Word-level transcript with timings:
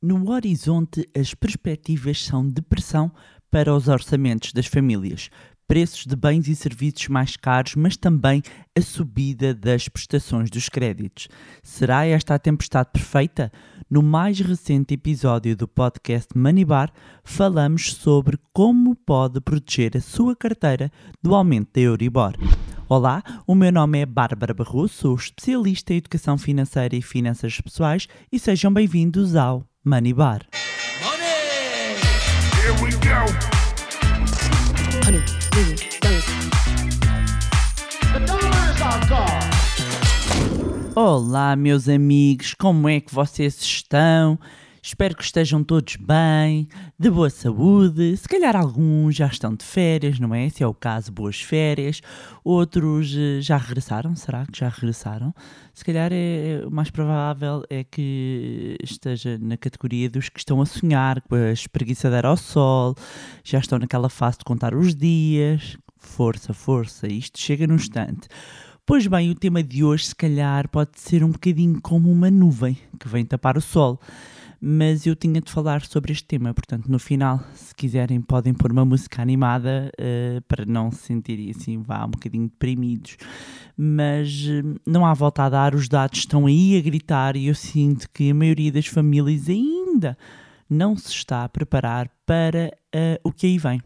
No 0.00 0.30
horizonte, 0.30 1.04
as 1.12 1.34
perspectivas 1.34 2.24
são 2.24 2.48
de 2.48 2.62
pressão 2.62 3.10
para 3.50 3.74
os 3.74 3.88
orçamentos 3.88 4.52
das 4.52 4.66
famílias, 4.66 5.28
preços 5.66 6.06
de 6.06 6.14
bens 6.14 6.46
e 6.46 6.54
serviços 6.54 7.08
mais 7.08 7.36
caros, 7.36 7.74
mas 7.74 7.96
também 7.96 8.40
a 8.78 8.80
subida 8.80 9.52
das 9.52 9.88
prestações 9.88 10.50
dos 10.50 10.68
créditos. 10.68 11.26
Será 11.64 12.06
esta 12.06 12.36
a 12.36 12.38
tempestade 12.38 12.90
perfeita? 12.92 13.50
No 13.90 14.00
mais 14.00 14.38
recente 14.38 14.94
episódio 14.94 15.56
do 15.56 15.66
podcast 15.66 16.28
Manibar, 16.32 16.92
falamos 17.24 17.92
sobre 17.94 18.38
como 18.52 18.94
pode 18.94 19.40
proteger 19.40 19.96
a 19.96 20.00
sua 20.00 20.36
carteira 20.36 20.92
do 21.20 21.34
aumento 21.34 21.70
da 21.74 21.80
Euribor. 21.80 22.34
Olá, 22.88 23.20
o 23.48 23.54
meu 23.56 23.72
nome 23.72 23.98
é 23.98 24.06
Bárbara 24.06 24.54
Barroso, 24.54 24.94
sou 24.94 25.16
especialista 25.16 25.92
em 25.92 25.96
educação 25.96 26.38
financeira 26.38 26.94
e 26.94 27.02
finanças 27.02 27.60
pessoais 27.60 28.06
e 28.30 28.38
sejam 28.38 28.72
bem-vindos 28.72 29.34
ao 29.34 29.66
Money 29.88 30.12
Bar. 30.12 30.46
Olá, 40.94 41.56
meus 41.56 41.88
amigos, 41.88 42.52
como 42.52 42.86
é 42.86 43.00
que 43.00 43.14
vocês 43.14 43.58
estão? 43.62 44.38
Espero 44.82 45.16
que 45.16 45.24
estejam 45.24 45.64
todos 45.64 45.96
bem, 45.96 46.68
de 47.00 47.10
boa 47.10 47.30
saúde. 47.30 48.16
Se 48.16 48.26
calhar 48.26 48.56
alguns 48.56 49.14
já 49.14 49.28
estão 49.28 49.54
de 49.54 49.64
férias, 49.64 50.18
não 50.18 50.34
é? 50.34 50.48
Se 50.48 50.64
é 50.64 50.66
o 50.66 50.74
caso, 50.74 51.12
boas 51.12 51.40
férias. 51.40 52.00
Outros 52.42 53.14
eh, 53.16 53.40
já 53.40 53.56
regressaram, 53.56 54.16
será 54.16 54.44
que 54.44 54.58
já 54.58 54.68
regressaram? 54.68 55.32
Se 55.72 55.84
calhar 55.84 56.10
é, 56.12 56.60
o 56.66 56.70
mais 56.72 56.90
provável 56.90 57.62
é 57.70 57.84
que 57.84 58.76
esteja 58.82 59.38
na 59.38 59.56
categoria 59.56 60.10
dos 60.10 60.28
que 60.28 60.40
estão 60.40 60.60
a 60.60 60.66
sonhar 60.66 61.20
com 61.20 61.36
a 61.36 61.52
espreguiçadeira 61.52 62.26
ao 62.26 62.36
sol, 62.36 62.96
já 63.44 63.60
estão 63.60 63.78
naquela 63.78 64.08
fase 64.08 64.38
de 64.38 64.44
contar 64.44 64.74
os 64.74 64.92
dias. 64.92 65.78
Força, 65.96 66.52
força, 66.52 67.06
isto 67.06 67.38
chega 67.38 67.64
num 67.64 67.76
instante. 67.76 68.26
Pois 68.84 69.06
bem, 69.06 69.30
o 69.30 69.36
tema 69.36 69.62
de 69.62 69.84
hoje, 69.84 70.06
se 70.06 70.16
calhar, 70.16 70.68
pode 70.68 70.98
ser 70.98 71.22
um 71.22 71.30
bocadinho 71.30 71.80
como 71.80 72.10
uma 72.10 72.28
nuvem 72.28 72.76
que 72.98 73.06
vem 73.06 73.24
tapar 73.24 73.56
o 73.56 73.60
sol. 73.60 74.00
Mas 74.60 75.06
eu 75.06 75.14
tinha 75.14 75.40
de 75.40 75.52
falar 75.52 75.82
sobre 75.82 76.12
este 76.12 76.24
tema, 76.24 76.52
portanto, 76.52 76.88
no 76.88 76.98
final, 76.98 77.40
se 77.54 77.72
quiserem, 77.74 78.20
podem 78.20 78.52
pôr 78.52 78.72
uma 78.72 78.84
música 78.84 79.22
animada 79.22 79.92
uh, 79.94 80.42
para 80.42 80.64
não 80.66 80.90
se 80.90 80.98
sentirem 80.98 81.50
assim, 81.50 81.80
vá, 81.80 82.04
um 82.04 82.10
bocadinho 82.10 82.48
deprimidos. 82.48 83.16
Mas 83.76 84.46
uh, 84.46 84.80
não 84.84 85.06
há 85.06 85.14
volta 85.14 85.44
a 85.44 85.48
dar, 85.48 85.74
os 85.76 85.88
dados 85.88 86.18
estão 86.18 86.46
aí 86.46 86.76
a 86.76 86.80
gritar 86.80 87.36
e 87.36 87.46
eu 87.46 87.54
sinto 87.54 88.10
que 88.10 88.30
a 88.30 88.34
maioria 88.34 88.72
das 88.72 88.86
famílias 88.86 89.48
ainda 89.48 90.18
não 90.68 90.96
se 90.96 91.10
está 91.10 91.44
a 91.44 91.48
preparar 91.48 92.10
para 92.26 92.76
uh, 92.94 93.20
o 93.22 93.32
que 93.32 93.46
aí 93.46 93.58
vem. 93.58 93.80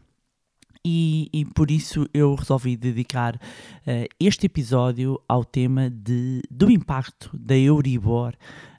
E, 0.85 1.29
e, 1.33 1.45
por 1.45 1.71
isso 1.71 2.09
eu 2.13 2.35
resolvi 2.35 2.77
dedicar 2.77 3.37
uh, 3.37 4.09
este 4.19 4.47
episódio 4.47 5.21
ao 5.29 5.45
tema 5.45 5.89
de, 5.89 6.43
do 6.51 6.69
impacto 6.71 7.31
da 7.33 7.57
Euribor 7.57 8.35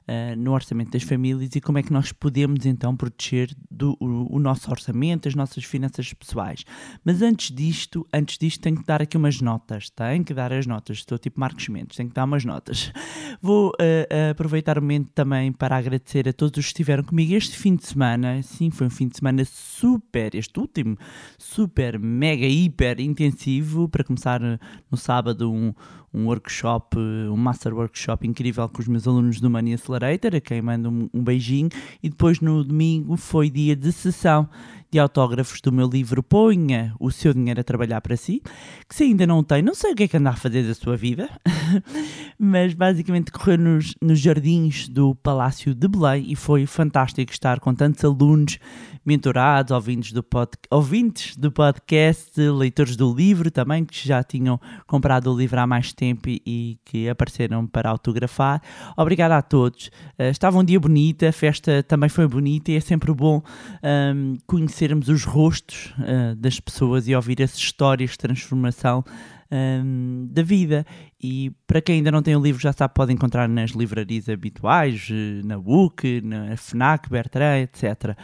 uh, 0.08 0.36
no 0.36 0.52
orçamento 0.52 0.92
das 0.92 1.02
famílias 1.02 1.54
e 1.54 1.60
como 1.60 1.78
é 1.78 1.82
que 1.82 1.92
nós 1.92 2.12
podemos 2.12 2.64
então 2.66 2.96
proteger 2.96 3.50
do, 3.70 3.96
o, 4.00 4.36
o, 4.36 4.38
nosso 4.38 4.70
orçamento, 4.70 5.28
as 5.28 5.34
nossas 5.34 5.64
finanças 5.64 6.12
pessoais. 6.12 6.64
Mas 7.04 7.22
antes 7.22 7.54
disto, 7.54 8.06
antes 8.12 8.38
disto 8.38 8.60
tenho 8.60 8.76
que 8.76 8.86
dar 8.86 9.02
aqui 9.02 9.16
umas 9.16 9.40
notas, 9.40 9.90
tenho 9.90 10.24
que 10.24 10.34
dar 10.34 10.52
as 10.52 10.66
notas, 10.66 10.98
estou 10.98 11.18
tipo 11.18 11.40
Marcos 11.40 11.68
Mendes, 11.68 11.96
tenho 11.96 12.08
que 12.08 12.14
dar 12.14 12.24
umas 12.24 12.44
notas. 12.44 12.92
Vou 13.40 13.70
uh, 13.70 14.30
aproveitar 14.30 14.78
o 14.78 14.82
momento 14.82 15.10
também 15.14 15.52
para 15.52 15.76
agradecer 15.76 16.28
a 16.28 16.32
todos 16.32 16.58
os 16.58 16.64
que 16.66 16.70
estiveram 16.70 17.04
comigo 17.04 17.34
este 17.34 17.56
fim 17.56 17.76
de 17.76 17.86
semana, 17.86 18.42
sim, 18.42 18.70
foi 18.70 18.86
um 18.86 18.90
fim 18.90 19.08
de 19.08 19.16
semana 19.16 19.44
super, 19.44 20.34
este 20.34 20.58
último, 20.58 20.96
super, 21.38 21.98
mega, 21.98 22.46
hiper 22.46 23.00
intensivo, 23.00 23.88
para 23.88 24.04
começar 24.04 24.40
no 24.40 24.96
sábado 24.96 25.50
um, 25.52 25.72
um 26.14 26.26
workshop, 26.26 26.96
um 26.96 27.36
master 27.36 27.74
workshop 27.74 28.26
incrível 28.26 28.68
com 28.68 28.80
os 28.80 28.86
meus 28.86 29.08
alunos 29.08 29.40
do 29.40 29.50
Money 29.50 29.74
Accelerator, 29.74 30.36
a 30.36 30.40
quem 30.40 30.62
mando 30.62 30.88
um, 30.88 31.10
um 31.12 31.22
beijinho, 31.22 31.68
e 32.02 32.08
depois 32.08 32.40
no 32.40 32.62
domingo 32.62 33.16
foi 33.16 33.50
dia 33.50 33.74
de 33.74 33.90
sessão 33.90 34.48
de 34.94 35.00
autógrafos 35.00 35.60
do 35.60 35.72
meu 35.72 35.88
livro 35.88 36.22
Ponha 36.22 36.94
o 37.00 37.10
seu 37.10 37.34
dinheiro 37.34 37.60
a 37.60 37.64
trabalhar 37.64 38.00
para 38.00 38.16
si, 38.16 38.40
que 38.88 38.94
se 38.94 39.02
ainda 39.02 39.26
não 39.26 39.42
tem, 39.42 39.60
não 39.60 39.74
sei 39.74 39.90
o 39.90 39.94
que 39.96 40.04
é 40.04 40.08
que 40.08 40.16
anda 40.16 40.30
a 40.30 40.36
fazer 40.36 40.62
da 40.62 40.72
sua 40.72 40.96
vida, 40.96 41.28
mas 42.38 42.74
basicamente 42.74 43.32
correu 43.32 43.58
nos, 43.58 43.92
nos 44.00 44.20
jardins 44.20 44.88
do 44.88 45.12
Palácio 45.16 45.74
de 45.74 45.88
Belém 45.88 46.30
e 46.30 46.36
foi 46.36 46.64
fantástico 46.64 47.32
estar 47.32 47.58
com 47.58 47.74
tantos 47.74 48.04
alunos 48.04 48.60
mentorados, 49.04 49.72
ouvintes 49.72 50.12
do, 50.12 50.22
pod, 50.22 50.52
ouvintes 50.70 51.36
do 51.36 51.50
podcast, 51.52 52.40
leitores 52.40 52.96
do 52.96 53.12
livro 53.12 53.50
também, 53.50 53.84
que 53.84 54.06
já 54.06 54.22
tinham 54.22 54.60
comprado 54.86 55.32
o 55.32 55.36
livro 55.36 55.60
há 55.60 55.66
mais 55.66 55.92
tempo 55.92 56.28
e, 56.28 56.40
e 56.46 56.78
que 56.84 57.08
apareceram 57.08 57.66
para 57.66 57.90
autografar. 57.90 58.62
Obrigado 58.96 59.32
a 59.32 59.42
todos. 59.42 59.88
Uh, 60.18 60.30
estava 60.30 60.58
um 60.58 60.64
dia 60.64 60.80
bonito, 60.80 61.26
a 61.26 61.32
festa 61.32 61.82
também 61.82 62.08
foi 62.08 62.26
bonita 62.26 62.70
e 62.70 62.76
é 62.76 62.80
sempre 62.80 63.12
bom 63.12 63.42
um, 63.82 64.36
conhecermos 64.84 65.08
os 65.08 65.24
rostos 65.24 65.94
uh, 65.98 66.34
das 66.36 66.60
pessoas 66.60 67.08
e 67.08 67.14
ouvir 67.14 67.42
as 67.42 67.56
histórias 67.56 68.10
de 68.10 68.18
transformação 68.18 69.02
um, 69.50 70.28
da 70.30 70.42
vida. 70.42 70.84
E 71.22 71.52
para 71.66 71.80
quem 71.80 71.96
ainda 71.96 72.12
não 72.12 72.22
tem 72.22 72.36
o 72.36 72.42
livro, 72.42 72.60
já 72.60 72.72
sabe, 72.72 72.92
pode 72.94 73.12
encontrar 73.12 73.48
nas 73.48 73.70
livrarias 73.70 74.28
habituais, 74.28 75.08
eh, 75.10 75.40
na 75.44 75.58
Book, 75.58 76.20
na 76.22 76.54
FNAC, 76.56 77.08
Bertrand, 77.08 77.62
etc. 77.62 78.16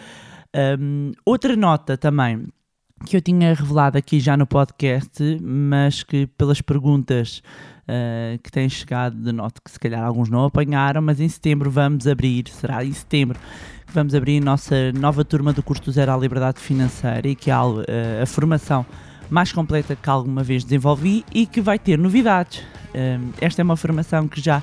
Um, 0.78 1.12
outra 1.24 1.56
nota 1.56 1.96
também 1.96 2.46
que 3.06 3.16
eu 3.16 3.22
tinha 3.22 3.54
revelado 3.54 3.96
aqui 3.96 4.20
já 4.20 4.36
no 4.36 4.46
podcast, 4.46 5.38
mas 5.40 6.02
que 6.02 6.26
pelas 6.26 6.60
perguntas 6.60 7.42
uh, 7.88 8.38
que 8.42 8.50
têm 8.50 8.68
chegado, 8.68 9.16
de 9.16 9.32
noto 9.32 9.62
que 9.62 9.70
se 9.70 9.80
calhar 9.80 10.04
alguns 10.04 10.28
não 10.28 10.44
apanharam, 10.44 11.00
mas 11.00 11.18
em 11.20 11.28
setembro 11.28 11.70
vamos 11.70 12.06
abrir, 12.06 12.48
será 12.48 12.84
em 12.84 12.92
setembro, 12.92 13.38
vamos 13.92 14.14
abrir 14.14 14.40
a 14.40 14.44
nossa 14.44 14.92
nova 14.92 15.24
turma 15.24 15.52
do 15.52 15.62
curso 15.62 15.90
Zero 15.90 16.12
à 16.12 16.16
Liberdade 16.16 16.60
Financeira 16.60 17.26
e 17.26 17.34
que 17.34 17.50
é 17.50 17.54
a, 17.54 17.64
uh, 17.64 17.84
a 18.22 18.26
formação 18.26 18.86
mais 19.28 19.52
completa 19.52 19.96
que 19.96 20.10
alguma 20.10 20.42
vez 20.42 20.64
desenvolvi 20.64 21.24
e 21.32 21.46
que 21.46 21.60
vai 21.60 21.78
ter 21.78 21.98
novidades. 21.98 22.62
Um, 22.94 23.30
esta 23.40 23.62
é 23.62 23.64
uma 23.64 23.76
formação 23.76 24.26
que 24.28 24.40
já 24.40 24.62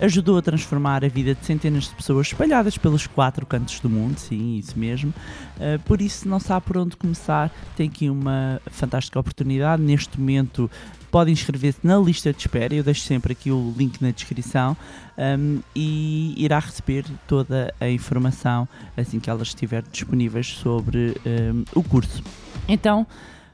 ajudou 0.00 0.38
a 0.38 0.42
transformar 0.42 1.04
a 1.04 1.08
vida 1.08 1.34
de 1.34 1.44
centenas 1.44 1.84
de 1.84 1.94
pessoas 1.94 2.28
espalhadas 2.28 2.78
pelos 2.78 3.06
quatro 3.06 3.44
cantos 3.46 3.80
do 3.80 3.88
mundo, 3.88 4.18
sim, 4.18 4.56
isso 4.56 4.78
mesmo. 4.78 5.12
Uh, 5.56 5.78
por 5.84 6.00
isso, 6.00 6.28
não 6.28 6.38
sabe 6.40 6.66
por 6.66 6.76
onde 6.76 6.96
começar, 6.96 7.50
tem 7.76 7.88
aqui 7.88 8.08
uma 8.08 8.60
fantástica 8.66 9.18
oportunidade. 9.18 9.82
Neste 9.82 10.18
momento, 10.18 10.70
pode 11.10 11.30
inscrever-se 11.30 11.80
na 11.82 11.98
lista 11.98 12.32
de 12.32 12.38
espera, 12.38 12.74
eu 12.74 12.82
deixo 12.82 13.02
sempre 13.02 13.32
aqui 13.32 13.50
o 13.50 13.74
link 13.76 14.00
na 14.00 14.10
descrição 14.10 14.76
um, 15.16 15.60
e 15.74 16.34
irá 16.36 16.58
receber 16.58 17.04
toda 17.26 17.74
a 17.80 17.88
informação 17.88 18.68
assim 18.96 19.18
que 19.18 19.28
elas 19.28 19.48
estiver 19.48 19.82
disponíveis 19.90 20.46
sobre 20.48 21.16
um, 21.26 21.64
o 21.74 21.82
curso. 21.82 22.22
Então, 22.68 23.06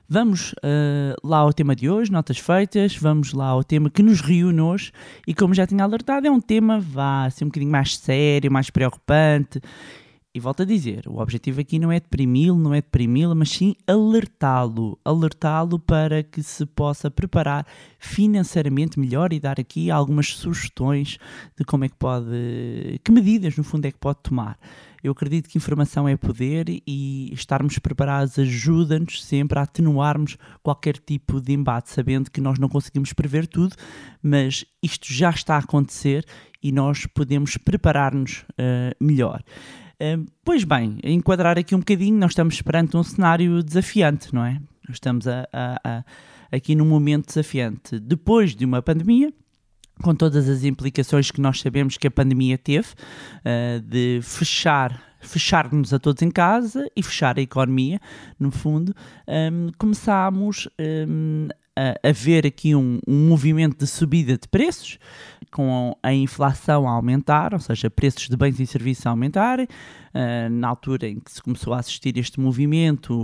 Vamos 0.09 0.53
uh, 0.53 1.17
lá 1.27 1.39
ao 1.39 1.53
tema 1.53 1.75
de 1.75 1.89
hoje, 1.89 2.13
notas 2.13 2.39
feitas, 2.39 2.95
vamos 2.95 3.33
lá 3.33 3.47
ao 3.47 3.65
tema 3.65 3.89
que 3.89 4.03
nos 4.03 4.21
reúne 4.21 4.61
hoje 4.61 4.93
e 5.27 5.35
como 5.35 5.55
já 5.55 5.67
tinha 5.67 5.83
alertado, 5.83 6.27
é 6.27 6.31
um 6.31 6.41
tema, 6.41 6.79
vá, 6.79 7.25
assim 7.25 7.45
um 7.45 7.49
bocadinho 7.49 7.73
mais 7.73 7.97
sério, 7.97 8.53
mais 8.53 8.69
preocupante 8.69 9.61
e 10.35 10.41
volto 10.41 10.63
a 10.63 10.65
dizer, 10.65 11.07
o 11.07 11.21
objetivo 11.21 11.61
aqui 11.61 11.79
não 11.79 11.93
é 11.93 12.01
deprimi-lo, 12.01 12.59
não 12.59 12.75
é 12.75 12.79
deprimi-la, 12.79 13.37
mas 13.37 13.51
sim 13.51 13.77
alertá-lo, 13.87 14.99
alertá-lo 15.05 15.79
para 15.79 16.25
que 16.25 16.43
se 16.43 16.67
possa 16.67 17.09
preparar 17.09 17.65
financeiramente 18.01 18.99
melhor 18.99 19.33
e 19.33 19.39
dar 19.39 19.61
aqui 19.61 19.93
algumas 19.93 20.35
sugestões 20.35 21.19
de 21.57 21.65
como 21.65 21.85
é 21.85 21.89
que 21.89 21.95
pode, 21.95 22.27
que 23.05 23.13
medidas 23.13 23.57
no 23.57 23.63
fundo 23.63 23.87
é 23.87 23.93
que 23.93 23.99
pode 23.99 24.19
tomar. 24.25 24.59
Eu 25.05 25.13
acredito 25.13 25.49
que 25.49 25.57
informação 25.57 26.09
é 26.09 26.17
poder 26.17 26.65
e 26.69 27.31
estarmos 27.33 27.79
preparados 27.79 28.37
ajuda-nos 28.37 29.23
sempre 29.23 29.59
a 29.61 29.63
atenuarmos 29.63 30.37
qualquer 30.65 30.97
tipo 30.97 31.41
de 31.41 31.53
embate, 31.53 31.91
sabendo 31.91 32.29
que 32.29 32.41
nós 32.41 32.59
não 32.59 32.69
conseguimos 32.69 33.13
prever 33.13 33.47
tudo, 33.47 33.77
mas 34.21 34.65
isto 34.83 35.13
já 35.13 35.31
está 35.31 35.55
a 35.55 35.59
acontecer 35.59 36.25
e 36.61 36.73
nós 36.73 37.07
podemos 37.07 37.57
preparar-nos 37.57 38.45
uh, 38.53 38.97
melhor. 38.99 39.45
Pois 40.45 40.65
bem, 40.65 40.99
enquadrar 41.03 41.59
aqui 41.59 41.75
um 41.75 41.79
bocadinho, 41.79 42.19
nós 42.19 42.33
estamos 42.33 42.61
perante 42.61 42.97
um 42.97 43.03
cenário 43.03 43.63
desafiante, 43.63 44.35
não 44.35 44.45
é? 44.45 44.61
Nós 44.87 44.97
estamos 44.97 45.27
a, 45.27 45.49
a, 45.53 45.81
a, 45.85 46.05
aqui 46.53 46.75
num 46.75 46.87
momento 46.87 47.27
desafiante. 47.27 47.99
Depois 47.99 48.55
de 48.55 48.65
uma 48.65 48.83
pandemia, 48.83 49.33
com 50.03 50.15
todas 50.15 50.49
as 50.49 50.65
implicações 50.65 51.31
que 51.31 51.41
nós 51.41 51.61
sabemos 51.61 51.97
que 51.97 52.07
a 52.07 52.11
pandemia 52.11 52.59
teve, 52.59 52.89
uh, 52.89 53.81
de 53.81 54.21
fechar, 54.23 55.01
fechar-nos 55.21 55.93
a 55.93 55.99
todos 55.99 56.23
em 56.23 56.31
casa 56.31 56.87
e 56.97 57.03
fechar 57.03 57.39
a 57.39 57.43
economia, 57.43 58.01
no 58.39 58.51
fundo, 58.51 58.95
um, 59.29 59.71
começámos 59.79 60.69
um, 61.09 61.49
a, 61.77 62.09
a, 62.09 62.13
ver 62.13 62.47
aqui 62.47 62.75
um, 62.75 62.99
um, 63.07 63.29
movimento 63.29 63.79
de 63.79 63.87
subida 63.87 64.37
de 64.37 64.49
preços 64.49 64.99
com 65.55 65.97
a 66.03 66.13
inflação 66.13 66.89
a 66.89 66.91
aumentar, 66.91 67.55
ou 67.55 67.61
seja, 67.61 67.89
preços 67.89 68.29
de 68.29 68.37
bens 68.37 68.59
e 68.59 68.67
serviços 68.67 69.07
a 69.07 69.11
aumentarem, 69.11 69.67
uh, 69.67 70.51
na 70.51 70.67
altura 70.67 71.07
em 71.07 71.21
que 71.21 71.31
se 71.31 71.41
começou 71.41 71.73
a 71.73 71.79
assistir 71.79 72.19
este 72.19 72.41
movimento, 72.41 73.15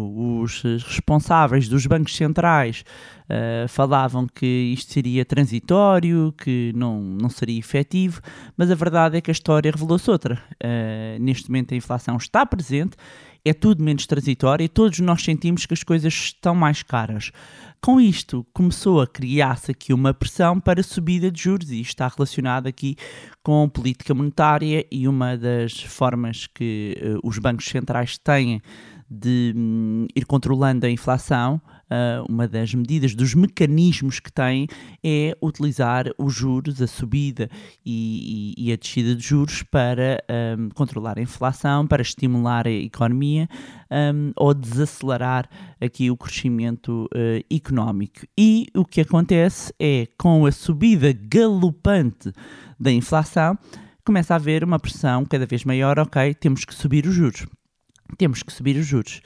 os 0.41 0.63
responsáveis 0.63 1.69
dos 1.69 1.85
bancos 1.87 2.15
centrais 2.15 2.85
uh, 3.25 3.67
falavam 3.67 4.29
que 4.29 4.47
isto 4.47 4.93
seria 4.93 5.25
transitório, 5.25 6.33
que 6.39 6.73
não, 6.77 7.01
não 7.01 7.29
seria 7.29 7.59
efetivo, 7.59 8.21
mas 8.57 8.71
a 8.71 8.77
verdade 8.77 9.17
é 9.17 9.21
que 9.21 9.33
a 9.33 9.33
história 9.33 9.69
revelou-se 9.69 10.09
outra. 10.09 10.41
Uh, 10.63 11.21
neste 11.21 11.51
momento 11.51 11.75
a 11.75 11.77
inflação 11.77 12.17
está 12.17 12.47
presente, 12.47 12.97
é 13.45 13.53
tudo 13.53 13.83
menos 13.83 14.07
transitório 14.07 14.65
e 14.65 14.69
todos 14.69 14.99
nós 15.01 15.23
sentimos 15.23 15.67
que 15.67 15.75
as 15.75 15.83
coisas 15.83 16.13
estão 16.13 16.55
mais 16.55 16.83
caras. 16.83 17.31
Com 17.81 17.99
isto, 17.99 18.47
começou 18.53 19.01
a 19.01 19.07
criar-se 19.07 19.71
aqui 19.71 19.93
uma 19.95 20.13
pressão 20.13 20.61
para 20.61 20.83
subida 20.83 21.31
de 21.31 21.43
juros 21.43 21.71
e 21.71 21.81
está 21.81 22.07
relacionado 22.09 22.67
aqui 22.67 22.95
com 23.43 23.69
política 23.69 24.13
monetária 24.13 24.87
e 24.91 25.09
uma 25.09 25.37
das 25.37 25.81
formas 25.81 26.47
que 26.47 26.95
uh, 27.01 27.27
os 27.27 27.39
bancos 27.39 27.65
centrais 27.67 28.19
têm 28.19 28.61
de 29.11 29.55
um, 29.57 30.07
ir 30.15 30.27
controlando 30.27 30.85
a 30.85 30.91
inflação, 30.91 31.61
uma 32.29 32.47
das 32.47 32.73
medidas, 32.75 33.15
dos 33.15 33.35
mecanismos 33.35 34.21
que 34.21 34.33
têm, 34.33 34.67
é 35.03 35.37
utilizar 35.43 36.07
os 36.19 36.35
juros, 36.35 36.81
a 36.81 36.87
subida 36.87 37.51
e, 37.85 38.55
e, 38.57 38.69
e 38.69 38.73
a 38.73 38.77
descida 38.77 39.15
de 39.15 39.23
juros 39.23 39.63
para 39.63 40.23
um, 40.59 40.69
controlar 40.71 41.19
a 41.19 41.23
inflação, 41.23 41.87
para 41.87 42.03
estimular 42.03 42.67
a 42.67 42.71
economia 42.71 43.49
um, 43.91 44.33
ou 44.37 44.55
desacelerar 44.55 45.49
aqui 45.81 46.11
o 46.11 46.17
crescimento 46.17 47.09
uh, 47.15 47.45
económico. 47.55 48.27
E 48.39 48.67
o 48.75 48.85
que 48.85 49.01
acontece 49.01 49.73
é, 49.79 50.07
com 50.19 50.47
a 50.47 50.53
subida 50.53 51.13
galopante 51.13 52.33
da 52.79 52.91
inflação, 52.91 53.59
começa 54.05 54.35
a 54.35 54.37
haver 54.37 54.65
uma 54.65 54.79
pressão 54.79 55.25
cada 55.25 55.47
vez 55.47 55.65
maior, 55.65 55.99
ok, 55.99 56.35
temos 56.35 56.65
que 56.65 56.75
subir 56.75 57.07
os 57.07 57.15
juros 57.15 57.47
temos 58.17 58.43
que 58.43 58.53
subir 58.53 58.77
os 58.77 58.87
juros. 58.87 59.21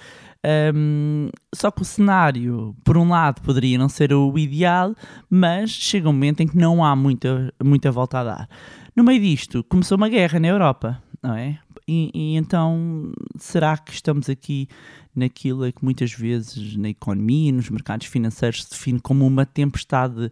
Um, 0.74 1.30
só 1.54 1.70
que 1.70 1.80
o 1.80 1.84
cenário, 1.84 2.76
por 2.84 2.98
um 2.98 3.08
lado, 3.08 3.40
poderia 3.40 3.78
não 3.78 3.88
ser 3.88 4.12
o 4.12 4.38
ideal, 4.38 4.94
mas 5.30 5.70
chega 5.70 6.08
um 6.08 6.12
momento 6.12 6.42
em 6.42 6.46
que 6.46 6.56
não 6.56 6.84
há 6.84 6.94
muita, 6.94 7.52
muita 7.62 7.90
volta 7.90 8.18
a 8.18 8.24
dar. 8.24 8.48
No 8.94 9.02
meio 9.02 9.20
disto, 9.20 9.64
começou 9.64 9.96
uma 9.96 10.08
guerra 10.08 10.38
na 10.38 10.48
Europa, 10.48 11.02
não 11.22 11.34
é? 11.34 11.58
E, 11.88 12.10
e 12.14 12.36
então, 12.36 13.12
será 13.38 13.76
que 13.76 13.92
estamos 13.92 14.28
aqui 14.28 14.68
naquilo 15.14 15.70
que 15.72 15.84
muitas 15.84 16.12
vezes 16.12 16.76
na 16.76 16.90
economia 16.90 17.48
e 17.48 17.52
nos 17.52 17.70
mercados 17.70 18.06
financeiros 18.06 18.64
se 18.64 18.70
define 18.70 19.00
como 19.00 19.26
uma 19.26 19.46
tempestade 19.46 20.30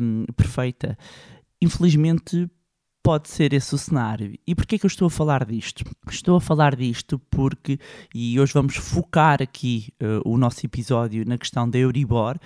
um, 0.00 0.24
perfeita? 0.34 0.96
Infelizmente, 1.60 2.48
pode 3.06 3.28
ser 3.28 3.52
esse 3.52 3.72
o 3.72 3.78
cenário. 3.78 4.36
E 4.44 4.52
porquê 4.52 4.80
que 4.80 4.84
eu 4.84 4.88
estou 4.88 5.06
a 5.06 5.10
falar 5.10 5.44
disto? 5.44 5.84
Estou 6.10 6.38
a 6.38 6.40
falar 6.40 6.74
disto 6.74 7.20
porque, 7.30 7.78
e 8.12 8.40
hoje 8.40 8.52
vamos 8.52 8.74
focar 8.74 9.40
aqui 9.40 9.90
uh, 10.02 10.28
o 10.28 10.36
nosso 10.36 10.66
episódio 10.66 11.24
na 11.24 11.38
questão 11.38 11.70
da 11.70 11.78
Euribor, 11.78 12.36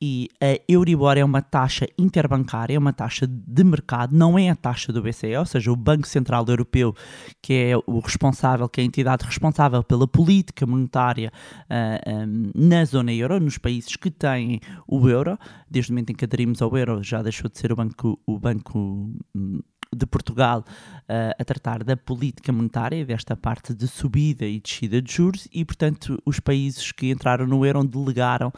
e 0.00 0.28
a 0.40 0.56
Euribor 0.68 1.18
é 1.18 1.24
uma 1.24 1.42
taxa 1.42 1.88
interbancária, 1.98 2.76
é 2.76 2.78
uma 2.78 2.92
taxa 2.92 3.26
de 3.26 3.64
mercado, 3.64 4.14
não 4.14 4.38
é 4.38 4.50
a 4.50 4.54
taxa 4.54 4.92
do 4.92 5.02
BCE, 5.02 5.34
ou 5.36 5.46
seja, 5.46 5.72
o 5.72 5.74
Banco 5.74 6.06
Central 6.06 6.44
Europeu, 6.46 6.94
que 7.42 7.52
é 7.52 7.76
o 7.76 7.98
responsável, 7.98 8.68
que 8.68 8.80
é 8.80 8.84
a 8.84 8.86
entidade 8.86 9.26
responsável 9.26 9.82
pela 9.82 10.06
política 10.06 10.64
monetária 10.64 11.32
uh, 11.62 11.64
eh, 11.70 12.24
um, 12.24 12.52
na 12.54 12.84
zona 12.84 13.12
euro, 13.12 13.40
nos 13.40 13.58
países 13.58 13.96
que 13.96 14.12
têm 14.12 14.60
o 14.86 15.08
euro, 15.08 15.36
desde 15.68 15.90
o 15.90 15.94
momento 15.94 16.10
em 16.10 16.14
que 16.14 16.24
aderimos 16.24 16.62
ao 16.62 16.76
euro 16.76 17.02
já 17.02 17.20
deixou 17.20 17.50
de 17.50 17.58
ser 17.58 17.72
o 17.72 17.76
banco, 17.76 18.20
o 18.24 18.38
banco 18.38 19.10
hum, 19.34 19.60
de 19.94 20.06
Portugal 20.06 20.60
uh, 20.60 21.34
a 21.38 21.44
tratar 21.44 21.84
da 21.84 21.96
política 21.96 22.52
monetária, 22.52 23.04
desta 23.04 23.36
parte 23.36 23.74
de 23.74 23.86
subida 23.86 24.44
e 24.44 24.60
descida 24.60 25.00
de 25.00 25.12
juros, 25.12 25.48
e, 25.52 25.64
portanto, 25.64 26.20
os 26.24 26.40
países 26.40 26.92
que 26.92 27.10
entraram 27.10 27.46
no 27.46 27.64
euro 27.64 27.84
delegaram 27.84 28.52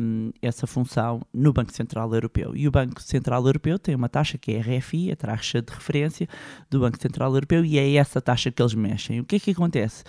um, 0.00 0.30
essa 0.40 0.66
função 0.66 1.20
no 1.32 1.52
Banco 1.52 1.72
Central 1.72 2.12
Europeu. 2.12 2.56
E 2.56 2.66
o 2.66 2.70
Banco 2.70 3.02
Central 3.02 3.44
Europeu 3.44 3.78
tem 3.78 3.94
uma 3.94 4.08
taxa 4.08 4.38
que 4.38 4.52
é 4.52 4.60
a 4.60 4.78
RFI, 4.78 5.12
a 5.12 5.16
taxa 5.16 5.62
de 5.62 5.72
referência 5.72 6.28
do 6.70 6.80
Banco 6.80 7.00
Central 7.00 7.32
Europeu, 7.32 7.64
e 7.64 7.78
é 7.78 7.94
essa 7.94 8.20
taxa 8.20 8.50
que 8.50 8.62
eles 8.62 8.74
mexem. 8.74 9.20
O 9.20 9.24
que 9.24 9.36
é 9.36 9.38
que 9.38 9.50
acontece? 9.50 10.04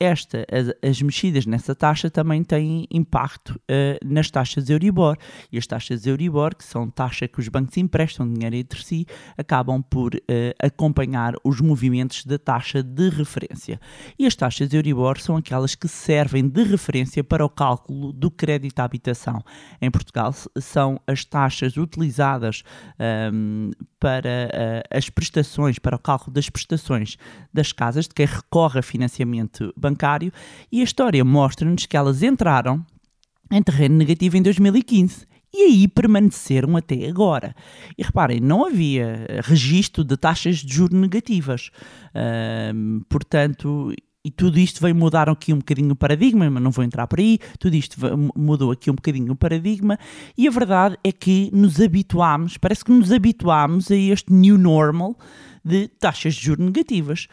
Esta, 0.00 0.46
as, 0.50 0.90
as, 0.90 1.02
mexidas 1.02 1.44
nessa 1.44 1.74
taxa 1.74 2.10
também 2.10 2.42
têm 2.42 2.86
impacto 2.90 3.50
uh, 3.50 3.98
nas 4.02 4.30
taxas 4.30 4.70
Euribor. 4.70 5.18
E 5.52 5.58
as 5.58 5.66
taxas 5.66 6.06
Euribor, 6.06 6.56
que 6.56 6.64
são 6.64 6.88
taxas 6.88 7.28
que 7.28 7.38
os 7.38 7.48
bancos 7.48 7.76
emprestam 7.76 8.26
dinheiro 8.32 8.56
entre 8.56 8.82
si, 8.82 9.06
acabam 9.36 9.82
por 9.82 10.14
uh, 10.14 10.18
acompanhar 10.58 11.34
os 11.44 11.60
movimentos 11.60 12.24
da 12.24 12.38
taxa 12.38 12.82
de 12.82 13.10
referência. 13.10 13.78
E 14.18 14.26
as 14.26 14.34
taxas 14.34 14.72
Euribor 14.72 15.20
são 15.20 15.36
aquelas 15.36 15.74
que 15.74 15.86
servem 15.86 16.48
de 16.48 16.62
referência 16.62 17.22
para 17.22 17.44
o 17.44 17.50
cálculo 17.50 18.10
do 18.10 18.30
crédito 18.30 18.80
à 18.80 18.84
habitação. 18.84 19.44
Em 19.82 19.90
Portugal 19.90 20.32
são 20.58 20.98
as 21.06 21.26
taxas 21.26 21.76
utilizadas 21.76 22.62
um, 22.98 23.70
ehm, 23.70 23.70
para 23.98 24.48
uh, 24.48 24.96
as 24.96 25.10
prestações, 25.10 25.78
para 25.78 25.96
o 25.96 25.98
cálculo 25.98 26.32
das 26.32 26.48
prestações 26.48 27.18
das 27.52 27.70
casas, 27.70 28.08
de 28.08 28.14
quem 28.14 28.24
recorre 28.24 28.78
a 28.78 28.82
financiamento 28.82 29.74
bancário 29.76 29.89
bancário 29.90 30.32
e 30.70 30.80
a 30.80 30.84
história 30.84 31.24
mostra-nos 31.24 31.86
que 31.86 31.96
elas 31.96 32.22
entraram 32.22 32.84
em 33.50 33.62
terreno 33.62 33.96
negativo 33.96 34.36
em 34.36 34.42
2015 34.42 35.26
e 35.52 35.62
aí 35.62 35.88
permaneceram 35.88 36.76
até 36.76 37.08
agora. 37.08 37.54
E 37.98 38.02
reparem, 38.02 38.40
não 38.40 38.64
havia 38.64 39.26
registro 39.42 40.04
de 40.04 40.16
taxas 40.16 40.58
de 40.58 40.72
juros 40.72 40.98
negativas. 40.98 41.70
Uh, 42.14 43.04
portanto, 43.08 43.92
e 44.24 44.30
tudo 44.30 44.58
isto 44.58 44.80
veio 44.80 44.94
mudar 44.94 45.28
aqui 45.28 45.52
um 45.52 45.58
bocadinho 45.58 45.92
o 45.92 45.96
paradigma, 45.96 46.48
mas 46.50 46.62
não 46.62 46.70
vou 46.70 46.84
entrar 46.84 47.06
por 47.06 47.18
aí. 47.18 47.38
Tudo 47.58 47.74
isto 47.74 47.98
mudou 48.36 48.70
aqui 48.70 48.90
um 48.90 48.94
bocadinho 48.94 49.32
o 49.32 49.36
paradigma. 49.36 49.98
E 50.36 50.46
a 50.46 50.50
verdade 50.50 50.98
é 51.02 51.10
que 51.10 51.50
nos 51.52 51.80
habituámos, 51.80 52.56
parece 52.56 52.84
que 52.84 52.92
nos 52.92 53.10
habituámos 53.10 53.90
a 53.90 53.96
este 53.96 54.32
new 54.32 54.58
normal 54.58 55.16
de 55.64 55.88
taxas 55.88 56.34
de 56.34 56.44
juros 56.44 56.64
negativas. 56.64 57.28